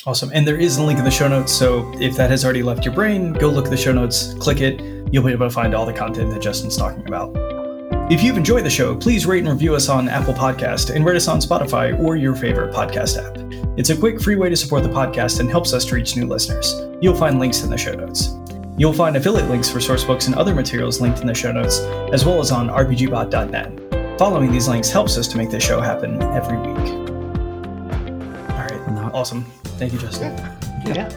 Awesome. 0.06 0.30
And 0.32 0.46
there 0.46 0.58
is 0.58 0.78
a 0.78 0.82
link 0.82 0.98
in 0.98 1.04
the 1.04 1.10
show 1.10 1.28
notes. 1.28 1.52
So, 1.52 1.92
if 2.00 2.16
that 2.16 2.30
has 2.30 2.42
already 2.44 2.62
left 2.62 2.86
your 2.86 2.94
brain, 2.94 3.34
go 3.34 3.48
look 3.48 3.66
at 3.66 3.70
the 3.70 3.76
show 3.76 3.92
notes, 3.92 4.32
click 4.34 4.60
it. 4.60 4.80
You'll 5.12 5.24
be 5.24 5.32
able 5.32 5.46
to 5.46 5.54
find 5.54 5.74
all 5.74 5.84
the 5.84 5.92
content 5.92 6.30
that 6.32 6.40
Justin's 6.40 6.76
talking 6.76 7.06
about. 7.06 7.36
If 8.10 8.22
you've 8.22 8.36
enjoyed 8.36 8.64
the 8.64 8.70
show, 8.70 8.96
please 8.96 9.26
rate 9.26 9.40
and 9.40 9.48
review 9.48 9.74
us 9.74 9.88
on 9.88 10.08
Apple 10.08 10.34
Podcast 10.34 10.94
and 10.94 11.04
rate 11.04 11.16
us 11.16 11.28
on 11.28 11.38
Spotify 11.38 11.96
or 12.00 12.16
your 12.16 12.34
favorite 12.34 12.74
podcast 12.74 13.18
app. 13.18 13.78
It's 13.78 13.90
a 13.90 13.96
quick, 13.96 14.20
free 14.20 14.36
way 14.36 14.48
to 14.48 14.56
support 14.56 14.82
the 14.82 14.88
podcast 14.88 15.38
and 15.38 15.48
helps 15.48 15.72
us 15.72 15.84
to 15.86 15.94
reach 15.94 16.16
new 16.16 16.26
listeners. 16.26 16.74
You'll 17.00 17.14
find 17.14 17.38
links 17.38 17.62
in 17.62 17.70
the 17.70 17.78
show 17.78 17.94
notes. 17.94 18.30
You'll 18.80 18.94
find 18.94 19.14
affiliate 19.14 19.50
links 19.50 19.68
for 19.68 19.78
source 19.78 20.04
books 20.04 20.26
and 20.26 20.34
other 20.36 20.54
materials 20.54 21.02
linked 21.02 21.20
in 21.20 21.26
the 21.26 21.34
show 21.34 21.52
notes, 21.52 21.80
as 22.14 22.24
well 22.24 22.40
as 22.40 22.50
on 22.50 22.68
rpgbot.net. 22.70 24.18
Following 24.18 24.50
these 24.50 24.68
links 24.68 24.88
helps 24.88 25.18
us 25.18 25.28
to 25.28 25.36
make 25.36 25.50
this 25.50 25.62
show 25.62 25.82
happen 25.82 26.14
every 26.22 26.56
week. 26.56 26.78
All 26.78 28.56
right, 28.56 28.92
Not- 28.92 29.12
awesome. 29.12 29.44
Thank 29.76 29.92
you, 29.92 29.98
Justin. 29.98 30.34
Yeah. 30.86 31.10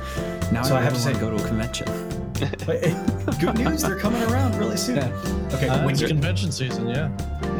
Now 0.52 0.64
So 0.64 0.76
I 0.76 0.80
I, 0.80 0.82
have 0.82 0.92
have 0.92 1.02
to 1.02 1.08
to 1.10 1.14
say- 1.16 1.20
go 1.22 1.30
to 1.30 1.42
a 1.42 1.48
convention. 1.48 1.88
But, 2.66 2.84
hey, 2.84 2.94
good 3.40 3.58
news, 3.58 3.82
they're 3.84 3.98
coming 3.98 4.22
around 4.24 4.56
really 4.58 4.76
soon. 4.76 4.98
Yeah. 4.98 5.48
Okay, 5.54 5.70
Uh, 5.70 5.86
when, 5.86 5.92
it's 5.94 6.02
you, 6.02 6.08
convention 6.10 6.52
season, 6.52 6.90
yeah. 6.90 7.08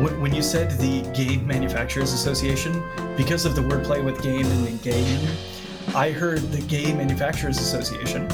when, 0.02 0.20
when 0.20 0.36
you 0.36 0.42
said 0.42 0.72
the 0.72 1.04
Game 1.14 1.48
Manufacturers 1.48 2.12
Association, 2.12 2.84
because 3.16 3.46
of 3.46 3.56
the 3.56 3.62
wordplay 3.62 4.04
with 4.04 4.22
game 4.22 4.46
and 4.46 4.68
then 4.68 4.78
gayme, 4.80 5.96
I 5.96 6.12
heard 6.12 6.42
the 6.52 6.58
Gayme 6.58 6.98
Manufacturers 6.98 7.60
Association, 7.60 8.28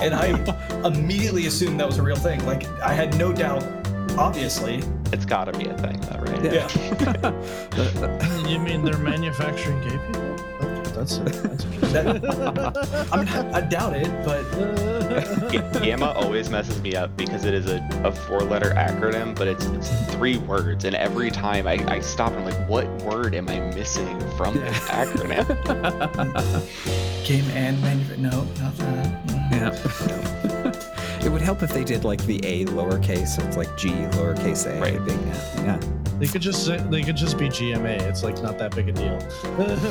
and 0.00 0.14
I 0.14 0.86
immediately 0.86 1.46
assumed 1.46 1.80
that 1.80 1.86
was 1.86 1.98
a 1.98 2.02
real 2.02 2.16
thing. 2.16 2.44
Like, 2.46 2.66
I 2.80 2.92
had 2.92 3.16
no 3.18 3.32
doubt, 3.32 3.62
obviously. 4.18 4.82
It's 5.12 5.24
got 5.24 5.44
to 5.46 5.58
be 5.58 5.66
a 5.66 5.76
thing, 5.78 6.00
though, 6.00 6.20
right? 6.20 6.44
Yeah. 6.52 6.68
You 8.48 8.58
mean 8.58 8.82
they're 8.82 8.96
manufacturing 8.98 9.80
gay 9.82 9.98
people? 10.06 10.36
Oh, 10.62 10.82
that's 10.94 11.18
that's. 11.18 11.64
That, 11.92 13.08
I 13.12 13.16
mean, 13.18 13.28
I 13.54 13.60
doubt 13.60 13.94
it, 13.94 14.08
but 14.24 14.42
Ga- 15.50 15.80
GAMA 15.80 16.12
always 16.12 16.48
messes 16.50 16.80
me 16.80 16.94
up 16.96 17.14
because 17.16 17.44
it 17.44 17.52
is 17.54 17.66
a, 17.66 17.86
a 18.04 18.12
four 18.12 18.40
letter 18.40 18.70
acronym, 18.70 19.34
but 19.36 19.48
it's, 19.48 19.66
it's 19.66 19.90
three 20.12 20.38
words. 20.38 20.84
And 20.84 20.94
every 20.96 21.30
time 21.30 21.66
I, 21.66 21.74
I 21.88 22.00
stop 22.00 22.32
I'm 22.32 22.44
like, 22.44 22.68
what 22.68 22.86
word 23.02 23.34
am 23.34 23.48
I 23.48 23.60
missing 23.60 24.18
from 24.36 24.54
this 24.54 24.78
acronym? 24.88 25.46
Game 27.26 27.44
and 27.50 27.80
Manufacturer. 27.82 28.16
No, 28.18 28.44
not 28.60 28.76
that. 28.78 29.37
Yeah. 29.58 29.70
it 31.24 31.30
would 31.30 31.42
help 31.42 31.62
if 31.62 31.72
they 31.72 31.84
did 31.84 32.04
like 32.04 32.24
the 32.26 32.38
A 32.44 32.64
lowercase, 32.66 33.28
so 33.28 33.42
it's 33.44 33.56
like 33.56 33.76
G 33.76 33.90
lowercase 33.90 34.66
a. 34.66 34.80
Right. 34.80 35.04
Big, 35.04 35.18
yeah. 35.64 35.80
They 36.18 36.26
could 36.26 36.42
just 36.42 36.66
say, 36.66 36.78
they 36.90 37.02
could 37.02 37.16
just 37.16 37.38
be 37.38 37.48
GMA. 37.48 38.02
It's 38.02 38.22
like 38.22 38.42
not 38.42 38.58
that 38.58 38.74
big 38.74 38.88
a 38.88 38.92
deal. 38.92 39.18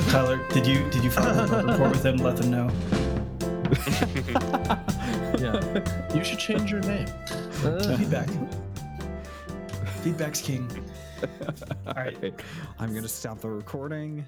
Tyler, 0.09 0.39
did 0.49 0.67
you 0.67 0.89
did 0.89 1.03
you 1.03 1.11
follow 1.11 1.29
up 1.29 1.65
report 1.65 1.91
with 1.91 2.03
them? 2.03 2.17
Let 2.17 2.37
them 2.37 2.51
know. 2.51 2.69
yeah, 5.39 6.13
you 6.13 6.23
should 6.23 6.39
change 6.39 6.71
your 6.71 6.81
name. 6.81 7.07
Feedback. 7.97 8.29
Feedback's 10.01 10.41
king. 10.41 10.69
All 11.87 11.93
right. 11.93 12.33
I'm 12.79 12.93
gonna 12.93 13.07
stop 13.07 13.39
the 13.39 13.49
recording. 13.49 14.25